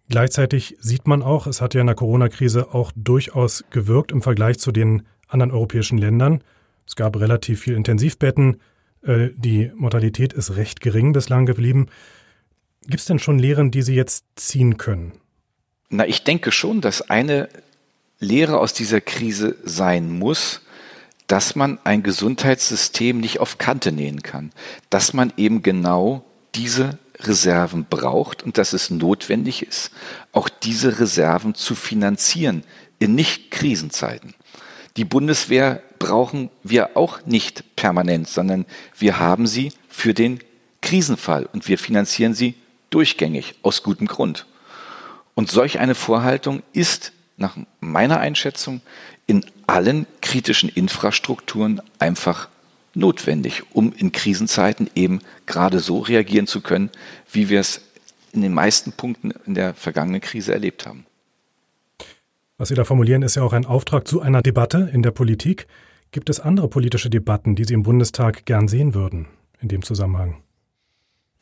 Gleichzeitig 0.10 0.77
sieht 0.80 1.08
man 1.08 1.21
auch, 1.21 1.47
es 1.47 1.62
hat 1.62 1.73
ja 1.73 1.82
in 1.82 1.88
der 1.88 1.95
Corona-Krise 1.95 2.73
auch 2.73 2.91
durchaus 2.95 3.63
gewirkt 3.69 4.12
im 4.12 4.21
Vergleich 4.21 4.60
zu 4.60 4.71
den 4.71 5.03
anderen 5.27 5.51
europäischen 5.51 5.97
Ländern. 5.97 6.43
Es 6.86 6.95
gab 6.95 7.17
relativ 7.17 7.62
viel 7.62 7.75
Intensivbetten, 7.75 8.58
äh, 9.08 9.32
die 9.36 9.72
Mortalität 9.76 10.34
ist 10.34 10.56
recht 10.56 10.82
gering 10.82 11.13
bislang 11.13 11.46
geblieben. 11.46 11.88
Gibt 12.84 13.00
es 13.00 13.06
denn 13.06 13.20
schon 13.20 13.39
Lehren, 13.39 13.72
die 13.72 13.82
Sie 13.82 13.96
jetzt 13.96 14.26
ziehen 14.36 14.78
können? 14.78 15.13
Na, 15.89 16.06
ich 16.06 16.24
denke 16.24 16.52
schon, 16.52 16.82
dass 16.82 17.02
eine 17.02 17.50
Lehre 18.20 18.60
aus 18.60 18.74
dieser 18.74 19.02
Krise 19.02 19.56
sein 19.63 20.10
muss, 20.12 20.62
dass 21.28 21.56
man 21.56 21.80
ein 21.84 22.04
Gesundheitssystem 22.04 23.20
nicht 23.20 23.39
auf 23.39 23.58
Kante 23.58 23.91
nähen 23.91 24.24
kann, 24.24 24.52
dass 24.89 25.13
man 25.13 25.34
eben 25.38 25.62
genau 25.62 26.24
diese 26.56 26.98
Reserven 27.20 27.86
braucht 27.89 28.43
und 28.43 28.58
dass 28.58 28.74
es 28.74 28.89
notwendig 28.89 29.63
ist, 29.63 29.91
auch 30.32 30.50
diese 30.50 31.00
Reserven 31.00 31.56
zu 31.56 31.76
finanzieren 31.76 32.63
in 33.00 33.15
Nicht-Krisenzeiten. 33.15 34.34
Die 34.96 35.06
Bundeswehr 35.06 35.84
brauchen 35.99 36.49
wir 36.63 36.95
auch 36.95 37.25
nicht 37.25 37.75
permanent, 37.75 38.27
sondern 38.27 38.65
wir 38.97 39.19
haben 39.19 39.47
sie 39.47 39.71
für 39.89 40.13
den 40.13 40.39
Krisenfall 40.81 41.47
und 41.51 41.67
wir 41.67 41.77
finanzieren 41.77 42.33
sie 42.33 42.55
durchgängig 42.89 43.55
aus 43.62 43.83
gutem 43.83 44.07
Grund. 44.07 44.45
Und 45.36 45.51
solch 45.51 45.79
eine 45.79 45.95
Vorhaltung 45.95 46.63
ist 46.73 47.13
nach 47.38 47.57
meiner 47.79 48.19
Einschätzung 48.19 48.81
in 49.27 49.45
allen 49.67 50.07
kritischen 50.21 50.69
Infrastrukturen 50.69 51.81
einfach 51.99 52.49
notwendig, 52.93 53.63
um 53.73 53.93
in 53.93 54.12
Krisenzeiten 54.12 54.89
eben 54.95 55.21
gerade 55.45 55.79
so 55.79 55.99
reagieren 55.99 56.47
zu 56.47 56.62
können, 56.62 56.89
wie 57.31 57.49
wir 57.49 57.60
es 57.60 57.81
in 58.33 58.41
den 58.41 58.53
meisten 58.53 58.91
Punkten 58.91 59.31
in 59.45 59.53
der 59.53 59.73
vergangenen 59.73 60.21
Krise 60.21 60.53
erlebt 60.53 60.86
haben. 60.86 61.05
Was 62.57 62.69
Sie 62.69 62.75
da 62.75 62.86
formulieren, 62.86 63.21
ist 63.21 63.36
ja 63.36 63.43
auch 63.43 63.53
ein 63.53 63.65
Auftrag 63.65 64.07
zu 64.07 64.21
einer 64.21 64.41
Debatte 64.41 64.89
in 64.91 65.03
der 65.03 65.12
Politik. 65.12 65.67
Gibt 66.12 66.30
es 66.30 66.39
andere 66.39 66.67
politische 66.67 67.10
Debatten, 67.10 67.56
die 67.56 67.65
Sie 67.65 67.74
im 67.74 67.84
Bundestag 67.84 68.46
gern 68.46 68.67
sehen 68.67 68.93
würden 68.93 69.28
in 69.62 69.67
dem 69.67 69.82
Zusammenhang? 69.82 70.41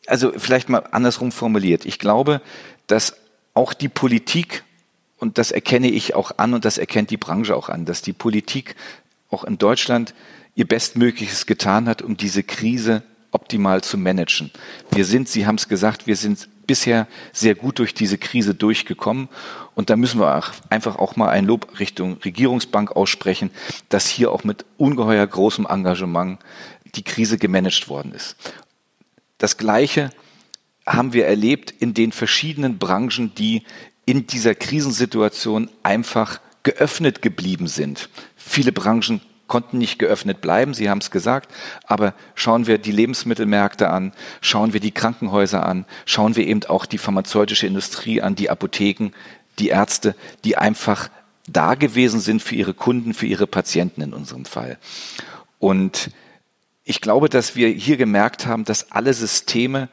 Also 0.08 0.32
vielleicht 0.38 0.70
mal 0.70 0.80
andersrum 0.92 1.32
formuliert. 1.32 1.86
Ich 1.86 2.00
glaube, 2.00 2.42
dass 2.88 3.16
auch 3.54 3.74
die 3.74 3.90
Politik, 3.90 4.64
und 5.18 5.38
das 5.38 5.52
erkenne 5.52 5.90
ich 5.90 6.16
auch 6.16 6.38
an 6.38 6.54
und 6.54 6.66
das 6.66 6.78
erkennt 6.78 7.10
die 7.10 7.18
Branche 7.18 7.56
auch 7.56 7.70
an, 7.70 7.86
dass 7.86 8.02
die 8.02 8.14
Politik 8.14 8.76
auch 9.30 9.44
in 9.44 9.58
Deutschland 9.58 10.14
ihr 10.56 10.68
Bestmögliches 10.68 11.46
getan 11.46 11.88
hat, 11.88 12.02
um 12.02 12.18
diese 12.18 12.44
Krise 12.44 13.04
optimal 13.36 13.84
zu 13.84 13.98
managen. 13.98 14.50
Wir 14.92 15.06
sind, 15.06 15.30
Sie 15.30 15.46
haben 15.46 15.56
es 15.56 15.68
gesagt, 15.68 16.08
wir 16.08 16.16
sind 16.16 16.50
bisher 16.66 17.08
sehr 17.32 17.54
gut 17.54 17.78
durch 17.80 17.94
diese 17.94 18.18
Krise 18.18 18.56
durchgekommen. 18.56 19.30
Und 19.76 19.90
da 19.90 19.96
müssen 19.96 20.20
wir 20.20 20.36
auch 20.36 20.52
einfach 20.70 20.96
auch 20.96 21.16
mal 21.16 21.30
ein 21.30 21.46
Lob 21.46 21.80
Richtung 21.80 22.18
Regierungsbank 22.24 22.96
aussprechen, 22.96 23.52
dass 23.90 24.08
hier 24.08 24.32
auch 24.32 24.44
mit 24.44 24.66
ungeheuer 24.78 25.28
großem 25.28 25.68
Engagement 25.70 26.40
die 26.96 27.04
Krise 27.04 27.38
gemanagt 27.38 27.88
worden 27.88 28.14
ist. 28.14 28.36
Das 29.38 29.58
Gleiche 29.58 30.10
haben 30.88 31.14
wir 31.14 31.28
erlebt 31.28 31.72
in 31.72 31.94
den 31.94 32.12
verschiedenen 32.12 32.78
Branchen, 32.78 33.36
die 33.36 33.64
in 34.06 34.28
dieser 34.28 34.56
Krisensituation 34.56 35.70
einfach 35.84 36.40
geöffnet 36.64 37.22
geblieben 37.22 37.68
sind. 37.68 38.10
Viele 38.36 38.72
Branchen 38.72 39.22
konnten 39.48 39.78
nicht 39.78 40.00
geöffnet 40.00 40.42
bleiben, 40.42 40.74
Sie 40.74 40.90
haben 40.90 41.00
es 41.00 41.12
gesagt, 41.12 41.52
aber 41.86 42.14
schauen 42.34 42.68
wir 42.68 42.78
die 42.78 42.92
Lebensmittelmärkte 42.92 43.90
an, 43.90 44.14
schauen 44.42 44.74
wir 44.74 44.80
die 44.80 44.92
Krankenhäuser 44.92 45.66
an, 45.66 45.86
schauen 46.06 46.36
wir 46.36 46.48
eben 46.48 46.64
auch 46.66 46.86
die 46.86 46.98
pharmazeutische 46.98 47.68
Industrie 47.68 48.22
an, 48.22 48.36
die 48.36 48.50
Apotheken, 48.50 49.12
die 49.60 49.70
Ärzte, 49.70 50.16
die 50.44 50.58
einfach 50.58 51.10
da 51.48 51.76
gewesen 51.76 52.20
sind 52.20 52.42
für 52.42 52.56
ihre 52.56 52.74
Kunden, 52.74 53.14
für 53.14 53.28
ihre 53.28 53.48
Patienten 53.48 54.02
in 54.02 54.14
unserem 54.14 54.46
Fall. 54.46 54.78
Und 55.60 56.10
ich 56.84 57.02
glaube, 57.02 57.30
dass 57.30 57.56
wir 57.56 57.68
hier 57.70 57.98
gemerkt 57.98 58.46
haben, 58.46 58.64
dass 58.64 58.92
alle 58.92 59.14
Systeme 59.14 59.90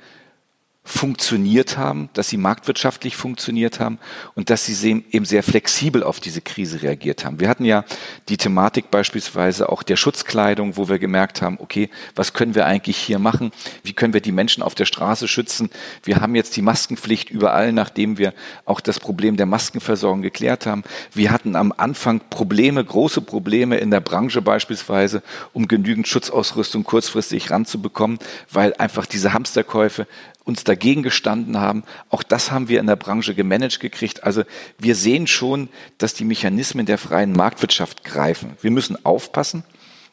funktioniert 0.84 1.78
haben, 1.78 2.08
dass 2.12 2.28
sie 2.28 2.36
marktwirtschaftlich 2.36 3.14
funktioniert 3.14 3.78
haben 3.78 3.98
und 4.34 4.50
dass 4.50 4.66
sie 4.66 5.04
eben 5.12 5.24
sehr 5.24 5.44
flexibel 5.44 6.02
auf 6.02 6.18
diese 6.18 6.40
Krise 6.40 6.82
reagiert 6.82 7.24
haben. 7.24 7.38
Wir 7.38 7.48
hatten 7.48 7.64
ja 7.64 7.84
die 8.28 8.36
Thematik 8.36 8.90
beispielsweise 8.90 9.68
auch 9.68 9.84
der 9.84 9.94
Schutzkleidung, 9.94 10.76
wo 10.76 10.88
wir 10.88 10.98
gemerkt 10.98 11.40
haben, 11.40 11.58
okay, 11.60 11.88
was 12.16 12.32
können 12.32 12.56
wir 12.56 12.66
eigentlich 12.66 12.96
hier 12.96 13.20
machen? 13.20 13.52
Wie 13.84 13.92
können 13.92 14.12
wir 14.12 14.20
die 14.20 14.32
Menschen 14.32 14.64
auf 14.64 14.74
der 14.74 14.86
Straße 14.86 15.28
schützen? 15.28 15.70
Wir 16.02 16.20
haben 16.20 16.34
jetzt 16.34 16.56
die 16.56 16.62
Maskenpflicht 16.62 17.30
überall, 17.30 17.72
nachdem 17.72 18.18
wir 18.18 18.34
auch 18.64 18.80
das 18.80 18.98
Problem 18.98 19.36
der 19.36 19.46
Maskenversorgung 19.46 20.20
geklärt 20.22 20.66
haben. 20.66 20.82
Wir 21.14 21.30
hatten 21.30 21.54
am 21.54 21.72
Anfang 21.76 22.20
Probleme, 22.28 22.84
große 22.84 23.20
Probleme 23.20 23.76
in 23.76 23.92
der 23.92 24.00
Branche 24.00 24.42
beispielsweise, 24.42 25.22
um 25.52 25.68
genügend 25.68 26.08
Schutzausrüstung 26.08 26.82
kurzfristig 26.82 27.52
ranzubekommen, 27.52 28.18
weil 28.50 28.74
einfach 28.74 29.06
diese 29.06 29.32
Hamsterkäufe 29.32 30.08
uns 30.44 30.64
dagegen 30.64 31.02
gestanden 31.02 31.58
haben. 31.58 31.84
Auch 32.10 32.22
das 32.22 32.50
haben 32.50 32.68
wir 32.68 32.80
in 32.80 32.86
der 32.86 32.96
Branche 32.96 33.34
gemanagt 33.34 33.80
gekriegt. 33.80 34.24
Also 34.24 34.42
wir 34.78 34.94
sehen 34.94 35.26
schon, 35.26 35.68
dass 35.98 36.14
die 36.14 36.24
Mechanismen 36.24 36.86
der 36.86 36.98
freien 36.98 37.32
Marktwirtschaft 37.32 38.04
greifen. 38.04 38.56
Wir 38.60 38.70
müssen 38.70 39.04
aufpassen. 39.04 39.64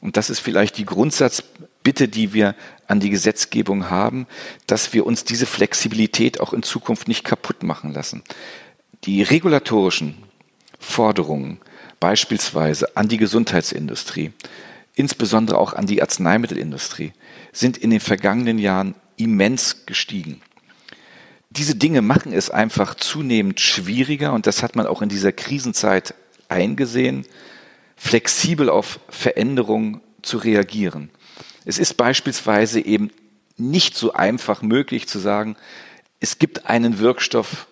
Und 0.02 0.18
das 0.18 0.30
ist 0.30 0.40
vielleicht 0.40 0.78
die 0.78 0.86
Grundsatzbitte, 0.86 2.08
die 2.08 2.34
wir 2.34 2.56
an 2.88 3.00
die 3.00 3.10
Gesetzgebung 3.10 3.90
haben, 3.90 4.28
dass 4.66 4.94
wir 4.94 5.06
uns 5.06 5.24
diese 5.24 5.46
Flexibilität 5.46 6.40
auch 6.40 6.54
in 6.54 6.64
Zukunft 6.64 7.08
nicht 7.08 7.24
kaputt 7.24 7.64
machen 7.64 7.94
lassen. 7.94 8.24
Die 9.04 9.22
regulatorischen 9.24 10.16
Forderungen, 10.80 11.60
beispielsweise 12.00 12.96
an 12.96 13.10
die 13.10 13.18
Gesundheitsindustrie, 13.18 14.32
insbesondere 14.96 15.58
auch 15.58 15.74
an 15.74 15.86
die 15.86 16.02
Arzneimittelindustrie, 16.02 17.14
sind 17.52 17.78
in 17.78 17.90
den 17.90 18.00
vergangenen 18.00 18.60
Jahren 18.60 18.96
immens 19.20 19.86
gestiegen. 19.86 20.42
Diese 21.50 21.76
Dinge 21.76 22.02
machen 22.02 22.32
es 22.32 22.50
einfach 22.50 22.96
zunehmend 22.96 23.60
schwieriger, 23.60 24.34
und 24.34 24.46
das 24.48 24.62
hat 24.62 24.76
man 24.76 24.86
auch 24.86 25.02
in 25.02 25.10
dieser 25.10 25.32
Krisenzeit 25.32 26.14
eingesehen, 26.48 27.26
flexibel 27.96 28.70
auf 28.70 29.00
Veränderungen 29.10 30.02
zu 30.22 30.38
reagieren. 30.38 31.10
Es 31.66 31.80
ist 31.80 31.96
beispielsweise 31.98 32.80
eben 32.80 33.12
nicht 33.58 33.96
so 33.96 34.14
einfach 34.14 34.62
möglich 34.62 35.08
zu 35.08 35.20
sagen, 35.20 35.58
es 36.20 36.40
gibt 36.40 36.68
einen 36.68 37.00
Wirkstoff 37.00 37.68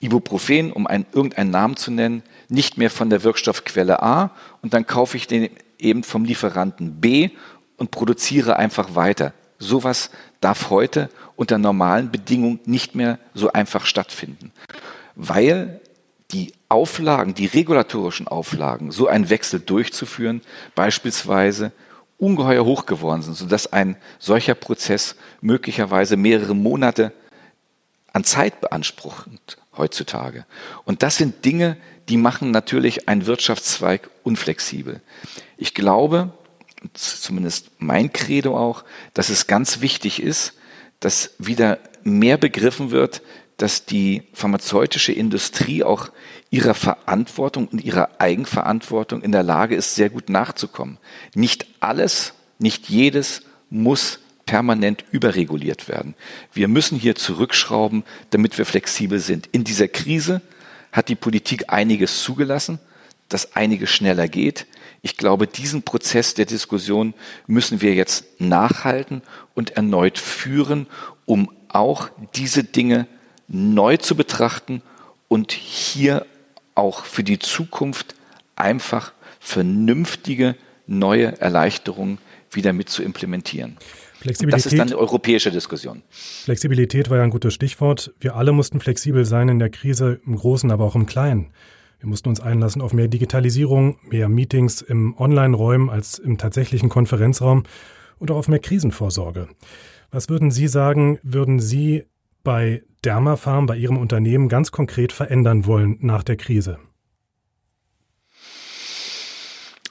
Ibuprofen, 0.00 0.72
um 0.72 0.86
einen, 0.86 1.06
irgendeinen 1.12 1.50
Namen 1.50 1.76
zu 1.76 1.90
nennen, 1.90 2.22
nicht 2.48 2.78
mehr 2.78 2.90
von 2.90 3.10
der 3.10 3.22
Wirkstoffquelle 3.22 4.02
A 4.02 4.34
und 4.62 4.72
dann 4.72 4.86
kaufe 4.86 5.16
ich 5.16 5.26
den 5.26 5.50
eben 5.78 6.02
vom 6.02 6.24
Lieferanten 6.24 7.00
B 7.00 7.30
und 7.76 7.90
produziere 7.90 8.56
einfach 8.56 8.94
weiter. 8.94 9.34
Sowas 9.60 10.10
darf 10.40 10.70
heute 10.70 11.10
unter 11.36 11.58
normalen 11.58 12.10
Bedingungen 12.10 12.60
nicht 12.64 12.94
mehr 12.94 13.18
so 13.34 13.52
einfach 13.52 13.84
stattfinden, 13.84 14.52
weil 15.14 15.80
die 16.32 16.52
Auflagen, 16.68 17.34
die 17.34 17.46
regulatorischen 17.46 18.26
Auflagen, 18.26 18.90
so 18.90 19.06
einen 19.06 19.28
Wechsel 19.28 19.60
durchzuführen, 19.60 20.40
beispielsweise 20.74 21.72
ungeheuer 22.18 22.64
hoch 22.64 22.86
geworden 22.86 23.22
sind, 23.22 23.36
sodass 23.36 23.72
ein 23.72 23.96
solcher 24.18 24.54
Prozess 24.54 25.16
möglicherweise 25.42 26.16
mehrere 26.16 26.54
Monate 26.54 27.12
an 28.12 28.24
Zeit 28.24 28.60
beansprucht 28.60 29.58
heutzutage. 29.76 30.46
Und 30.84 31.02
das 31.02 31.16
sind 31.16 31.44
Dinge, 31.44 31.76
die 32.08 32.16
machen 32.16 32.50
natürlich 32.50 33.08
einen 33.08 33.26
Wirtschaftszweig 33.26 34.08
unflexibel. 34.22 35.00
Ich 35.56 35.74
glaube, 35.74 36.32
zumindest 36.94 37.70
mein 37.78 38.12
Credo 38.12 38.56
auch, 38.56 38.84
dass 39.14 39.28
es 39.28 39.46
ganz 39.46 39.80
wichtig 39.80 40.22
ist, 40.22 40.54
dass 41.00 41.34
wieder 41.38 41.78
mehr 42.02 42.36
begriffen 42.36 42.90
wird, 42.90 43.22
dass 43.56 43.84
die 43.84 44.22
pharmazeutische 44.32 45.12
Industrie 45.12 45.84
auch 45.84 46.10
ihrer 46.50 46.74
Verantwortung 46.74 47.68
und 47.68 47.84
ihrer 47.84 48.08
Eigenverantwortung 48.18 49.22
in 49.22 49.32
der 49.32 49.42
Lage 49.42 49.76
ist, 49.76 49.94
sehr 49.94 50.08
gut 50.08 50.30
nachzukommen. 50.30 50.98
Nicht 51.34 51.66
alles, 51.80 52.32
nicht 52.58 52.88
jedes 52.88 53.42
muss 53.68 54.18
permanent 54.46 55.04
überreguliert 55.12 55.88
werden. 55.88 56.14
Wir 56.52 56.68
müssen 56.68 56.98
hier 56.98 57.14
zurückschrauben, 57.14 58.02
damit 58.30 58.58
wir 58.58 58.66
flexibel 58.66 59.20
sind. 59.20 59.48
In 59.52 59.62
dieser 59.62 59.88
Krise 59.88 60.40
hat 60.90 61.08
die 61.08 61.14
Politik 61.14 61.64
einiges 61.68 62.22
zugelassen, 62.22 62.80
dass 63.28 63.54
einiges 63.54 63.90
schneller 63.90 64.26
geht. 64.26 64.66
Ich 65.02 65.16
glaube, 65.16 65.46
diesen 65.46 65.82
Prozess 65.82 66.34
der 66.34 66.46
Diskussion 66.46 67.14
müssen 67.46 67.80
wir 67.80 67.94
jetzt 67.94 68.24
nachhalten 68.38 69.22
und 69.54 69.70
erneut 69.70 70.18
führen, 70.18 70.86
um 71.24 71.50
auch 71.68 72.10
diese 72.34 72.64
Dinge 72.64 73.06
neu 73.48 73.96
zu 73.96 74.14
betrachten 74.14 74.82
und 75.28 75.52
hier 75.52 76.26
auch 76.74 77.04
für 77.04 77.24
die 77.24 77.38
Zukunft 77.38 78.14
einfach 78.56 79.12
vernünftige 79.38 80.54
neue 80.86 81.40
Erleichterungen 81.40 82.18
wieder 82.50 82.72
mit 82.72 82.88
zu 82.88 83.02
implementieren. 83.02 83.76
Flexibilität, 84.20 84.66
das 84.66 84.72
ist 84.72 84.78
dann 84.78 84.88
eine 84.88 84.98
europäische 84.98 85.50
Diskussion. 85.50 86.02
Flexibilität 86.10 87.08
war 87.08 87.18
ja 87.18 87.22
ein 87.22 87.30
gutes 87.30 87.54
Stichwort. 87.54 88.12
Wir 88.20 88.36
alle 88.36 88.52
mussten 88.52 88.80
flexibel 88.80 89.24
sein 89.24 89.48
in 89.48 89.58
der 89.58 89.70
Krise, 89.70 90.20
im 90.26 90.36
Großen, 90.36 90.70
aber 90.70 90.84
auch 90.84 90.94
im 90.94 91.06
Kleinen. 91.06 91.46
Wir 92.00 92.08
mussten 92.08 92.30
uns 92.30 92.40
einlassen 92.40 92.80
auf 92.80 92.94
mehr 92.94 93.08
Digitalisierung, 93.08 93.98
mehr 94.08 94.30
Meetings 94.30 94.80
im 94.80 95.14
Online-Räumen 95.18 95.90
als 95.90 96.18
im 96.18 96.38
tatsächlichen 96.38 96.88
Konferenzraum 96.88 97.64
und 98.18 98.30
auch 98.30 98.36
auf 98.36 98.48
mehr 98.48 98.58
Krisenvorsorge. 98.58 99.48
Was 100.10 100.30
würden 100.30 100.50
Sie 100.50 100.66
sagen, 100.66 101.18
würden 101.22 101.60
Sie 101.60 102.04
bei 102.42 102.82
Dermafarm, 103.04 103.66
bei 103.66 103.76
Ihrem 103.76 103.98
Unternehmen 103.98 104.48
ganz 104.48 104.72
konkret 104.72 105.12
verändern 105.12 105.66
wollen 105.66 105.98
nach 106.00 106.22
der 106.22 106.36
Krise? 106.36 106.78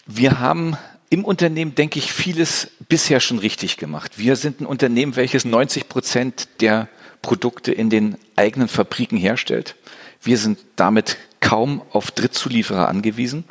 Wir 0.08 0.40
haben 0.40 0.76
im 1.12 1.24
Unternehmen, 1.24 1.76
denke 1.76 2.00
ich, 2.00 2.12
vieles 2.12 2.72
bisher 2.88 3.20
schon 3.20 3.38
richtig 3.38 3.78
gemacht. 3.78 4.18
Wir 4.18 4.36
sind 4.36 4.62
ein 4.62 4.66
Unternehmen, 4.66 5.16
welches 5.16 5.46
90 5.46 5.88
Prozent 5.88 6.50
der 6.60 6.90
Produkte 7.22 7.72
in 7.72 7.92
den 7.92 8.18
eigenen 8.36 8.68
Fabriken 8.68 9.18
herstellt. 9.18 9.76
Wir 10.22 10.38
sind 10.38 10.58
damit 10.76 11.18
kaum 11.50 11.82
auf 11.90 12.12
Drittzulieferer 12.12 12.88
angewiesen. 12.90 13.44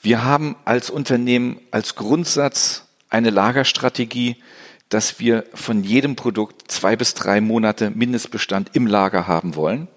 Wir 0.00 0.22
haben 0.22 0.54
als 0.64 0.90
Unternehmen 0.90 1.58
als 1.72 1.96
Grundsatz 1.96 2.84
eine 3.10 3.30
Lagerstrategie, 3.30 4.36
dass 4.88 5.18
wir 5.18 5.44
von 5.54 5.82
jedem 5.82 6.14
Produkt 6.14 6.70
zwei 6.70 6.94
bis 6.94 7.14
drei 7.14 7.40
Monate 7.40 7.90
Mindestbestand 7.90 8.70
im 8.74 8.86
Lager 8.86 9.26
haben 9.26 9.56
wollen. 9.56 9.88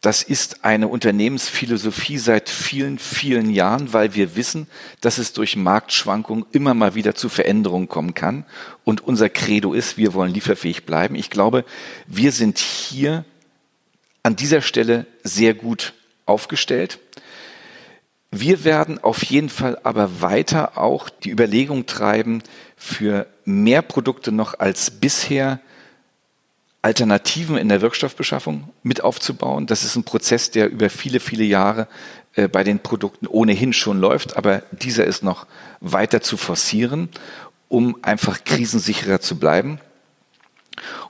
Das 0.00 0.24
ist 0.24 0.64
eine 0.64 0.88
Unternehmensphilosophie 0.88 2.18
seit 2.18 2.48
vielen, 2.48 2.98
vielen 2.98 3.48
Jahren, 3.50 3.92
weil 3.92 4.14
wir 4.16 4.34
wissen, 4.34 4.66
dass 5.00 5.18
es 5.18 5.34
durch 5.34 5.54
Marktschwankungen 5.54 6.46
immer 6.50 6.74
mal 6.74 6.96
wieder 6.96 7.14
zu 7.14 7.28
Veränderungen 7.28 7.86
kommen 7.86 8.14
kann. 8.14 8.44
Und 8.82 9.02
unser 9.02 9.28
Credo 9.28 9.72
ist, 9.72 9.96
wir 9.98 10.14
wollen 10.14 10.34
lieferfähig 10.34 10.84
bleiben. 10.84 11.14
Ich 11.14 11.30
glaube, 11.30 11.64
wir 12.08 12.32
sind 12.32 12.58
hier 12.58 13.24
an 14.22 14.36
dieser 14.36 14.62
Stelle 14.62 15.06
sehr 15.22 15.54
gut 15.54 15.94
aufgestellt. 16.26 16.98
Wir 18.30 18.64
werden 18.64 19.02
auf 19.02 19.24
jeden 19.24 19.48
Fall 19.48 19.78
aber 19.82 20.20
weiter 20.20 20.78
auch 20.78 21.08
die 21.08 21.30
Überlegung 21.30 21.86
treiben, 21.86 22.42
für 22.76 23.26
mehr 23.44 23.82
Produkte 23.82 24.32
noch 24.32 24.58
als 24.58 24.90
bisher 24.90 25.60
Alternativen 26.82 27.58
in 27.58 27.68
der 27.68 27.82
Wirkstoffbeschaffung 27.82 28.70
mit 28.82 29.02
aufzubauen. 29.02 29.66
Das 29.66 29.84
ist 29.84 29.96
ein 29.96 30.04
Prozess, 30.04 30.50
der 30.50 30.70
über 30.70 30.88
viele, 30.88 31.20
viele 31.20 31.44
Jahre 31.44 31.88
äh, 32.34 32.48
bei 32.48 32.64
den 32.64 32.78
Produkten 32.78 33.26
ohnehin 33.26 33.72
schon 33.72 34.00
läuft, 34.00 34.36
aber 34.36 34.62
dieser 34.70 35.04
ist 35.04 35.22
noch 35.22 35.46
weiter 35.80 36.22
zu 36.22 36.36
forcieren, 36.36 37.10
um 37.68 37.98
einfach 38.02 38.44
krisensicherer 38.44 39.20
zu 39.20 39.38
bleiben. 39.38 39.78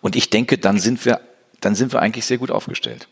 Und 0.01 0.17
ich 0.17 0.31
denke, 0.31 0.59
dann 0.59 0.81
sind 0.81 1.05
wir, 1.05 1.21
dann 1.61 1.75
sind 1.75 1.93
wir 1.93 2.01
eigentlich 2.01 2.25
sehr 2.25 2.39
gut 2.39 2.51
aufgestellt. 2.51 3.09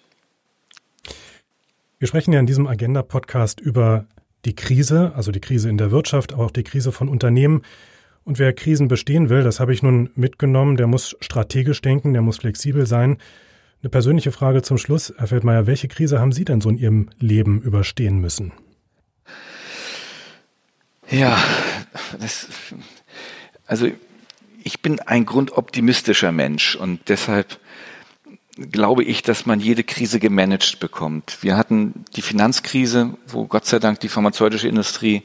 Wir 1.98 2.06
sprechen 2.08 2.32
ja 2.32 2.40
in 2.40 2.46
diesem 2.46 2.66
Agenda-Podcast 2.66 3.60
über 3.60 4.06
die 4.44 4.54
Krise, 4.54 5.12
also 5.16 5.32
die 5.32 5.40
Krise 5.40 5.68
in 5.68 5.78
der 5.78 5.90
Wirtschaft, 5.90 6.32
auch 6.32 6.50
die 6.50 6.62
Krise 6.62 6.92
von 6.92 7.08
Unternehmen. 7.08 7.62
Und 8.24 8.38
wer 8.38 8.52
Krisen 8.52 8.88
bestehen 8.88 9.30
will, 9.30 9.42
das 9.42 9.58
habe 9.58 9.72
ich 9.72 9.82
nun 9.82 10.10
mitgenommen, 10.14 10.76
der 10.76 10.86
muss 10.86 11.16
strategisch 11.20 11.80
denken, 11.80 12.12
der 12.12 12.22
muss 12.22 12.38
flexibel 12.38 12.86
sein. 12.86 13.18
Eine 13.82 13.90
persönliche 13.90 14.32
Frage 14.32 14.62
zum 14.62 14.78
Schluss, 14.78 15.12
Herr 15.16 15.28
Feldmeier, 15.28 15.66
welche 15.66 15.88
Krise 15.88 16.20
haben 16.20 16.32
Sie 16.32 16.44
denn 16.44 16.60
so 16.60 16.68
in 16.68 16.78
Ihrem 16.78 17.10
Leben 17.18 17.60
überstehen 17.60 18.20
müssen? 18.20 18.52
Ja, 21.10 21.42
das, 22.20 22.48
also 23.66 23.88
ich 24.62 24.82
bin 24.82 25.00
ein 25.00 25.24
grundoptimistischer 25.24 26.32
Mensch 26.32 26.76
und 26.76 27.08
deshalb 27.08 27.58
glaube 28.58 29.04
ich, 29.04 29.22
dass 29.22 29.46
man 29.46 29.60
jede 29.60 29.84
Krise 29.84 30.18
gemanagt 30.18 30.80
bekommt. 30.80 31.38
Wir 31.42 31.56
hatten 31.56 32.04
die 32.16 32.22
Finanzkrise, 32.22 33.16
wo 33.26 33.46
Gott 33.46 33.66
sei 33.66 33.78
Dank 33.78 34.00
die 34.00 34.08
pharmazeutische 34.08 34.68
Industrie 34.68 35.22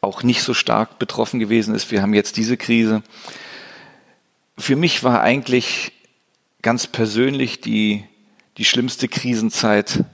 auch 0.00 0.22
nicht 0.22 0.42
so 0.42 0.54
stark 0.54 0.98
betroffen 0.98 1.38
gewesen 1.38 1.74
ist. 1.74 1.90
Wir 1.90 2.02
haben 2.02 2.14
jetzt 2.14 2.36
diese 2.36 2.56
Krise. 2.56 3.02
Für 4.58 4.76
mich 4.76 5.04
war 5.04 5.22
eigentlich 5.22 5.92
ganz 6.62 6.86
persönlich 6.86 7.60
die, 7.60 8.04
die 8.56 8.64
schlimmste 8.64 9.06
Krisenzeit, 9.06 10.04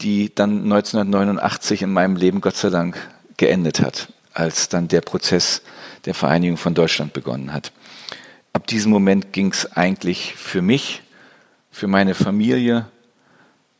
die 0.00 0.34
dann 0.34 0.64
1989 0.64 1.82
in 1.82 1.92
meinem 1.92 2.16
Leben 2.16 2.40
Gott 2.40 2.56
sei 2.56 2.70
Dank 2.70 2.98
geendet 3.36 3.80
hat, 3.80 4.12
als 4.32 4.68
dann 4.68 4.88
der 4.88 5.00
Prozess 5.02 5.62
der 6.04 6.14
Vereinigung 6.14 6.56
von 6.56 6.74
Deutschland 6.74 7.12
begonnen 7.12 7.52
hat. 7.52 7.72
Ab 8.52 8.66
diesem 8.66 8.90
Moment 8.90 9.32
ging 9.32 9.52
es 9.52 9.72
eigentlich 9.76 10.34
für 10.34 10.62
mich, 10.62 11.02
für 11.74 11.88
meine 11.88 12.14
Familie, 12.14 12.86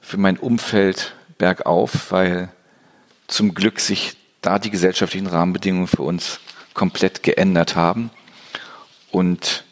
für 0.00 0.16
mein 0.16 0.36
Umfeld 0.36 1.14
bergauf, 1.38 2.10
weil 2.10 2.48
zum 3.28 3.54
Glück 3.54 3.78
sich 3.78 4.16
da 4.40 4.58
die 4.58 4.70
gesellschaftlichen 4.70 5.28
Rahmenbedingungen 5.28 5.86
für 5.86 6.02
uns 6.02 6.40
komplett 6.74 7.22
geändert 7.22 7.76
haben 7.76 8.10
und 9.12 9.62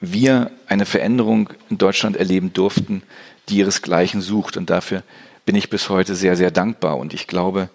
wir 0.00 0.50
eine 0.68 0.86
Veränderung 0.86 1.50
in 1.68 1.76
Deutschland 1.76 2.16
erleben 2.16 2.54
durften, 2.54 3.02
die 3.50 3.58
ihresgleichen 3.58 4.22
sucht. 4.22 4.56
Und 4.56 4.70
dafür 4.70 5.02
bin 5.44 5.54
ich 5.54 5.68
bis 5.68 5.90
heute 5.90 6.16
sehr, 6.16 6.36
sehr 6.36 6.50
dankbar. 6.50 6.96
Und 6.96 7.12
ich 7.12 7.26
glaube, 7.26 7.68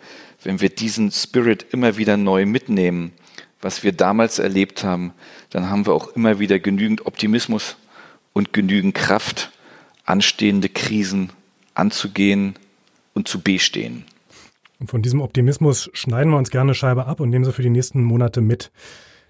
wenn 0.44 0.62
wir 0.62 0.70
diesen 0.70 1.12
Spirit 1.12 1.64
immer 1.72 1.96
wieder 1.96 2.18
neu 2.18 2.48
mitnehmen, 2.48 3.14
was 3.62 3.84
wir 3.84 3.92
damals 3.92 4.40
erlebt 4.40 4.84
haben, 4.84 5.14
dann 5.52 5.70
haben 5.70 5.86
wir 5.86 5.94
auch 5.94 6.08
immer 6.16 6.40
wieder 6.40 6.58
genügend 6.58 7.06
Optimismus 7.06 7.78
und 8.34 8.52
genügend 8.52 8.96
Kraft, 8.96 9.52
anstehende 10.06 10.70
Krisen 10.70 11.32
anzugehen 11.74 12.56
und 13.14 13.28
zu 13.28 13.42
bestehen. 13.42 14.06
Und 14.80 14.90
von 14.90 15.02
diesem 15.02 15.22
Optimismus 15.22 15.90
schneiden 15.94 16.32
wir 16.32 16.38
uns 16.38 16.50
gerne 16.50 16.74
Scheibe 16.74 17.06
ab 17.06 17.20
und 17.20 17.30
nehmen 17.30 17.46
sie 17.46 17.54
für 17.54 17.62
die 17.62 17.70
nächsten 17.70 18.04
Monate 18.04 18.42
mit. 18.42 18.72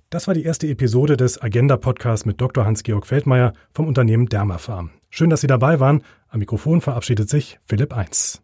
Das 0.10 0.28
war 0.28 0.34
die 0.34 0.44
erste 0.44 0.68
Episode 0.68 1.18
des 1.18 1.42
Agenda-Podcasts 1.42 2.26
mit 2.26 2.40
Dr. 2.40 2.66
Hans-Georg 2.66 3.06
Feldmeier 3.08 3.54
vom 3.74 3.88
Unternehmen 3.88 4.28
Dermafarm. 4.28 4.92
Schön, 5.10 5.30
dass 5.30 5.42
Sie 5.42 5.48
dabei 5.48 5.80
waren. 5.80 6.04
Am 6.30 6.40
Mikrofon 6.40 6.82
verabschiedet 6.82 7.30
sich 7.30 7.60
Philipp 7.66 7.94
Eins. 7.94 8.42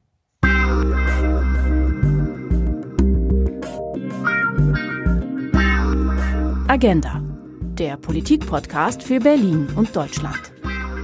Agenda, 6.68 7.22
der 7.78 7.98
Politik-Podcast 7.98 9.04
für 9.04 9.20
Berlin 9.20 9.68
und 9.76 9.94
Deutschland. 9.94 10.51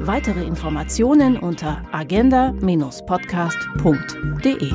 Weitere 0.01 0.43
Informationen 0.43 1.37
unter 1.37 1.83
agenda-podcast.de. 1.91 4.73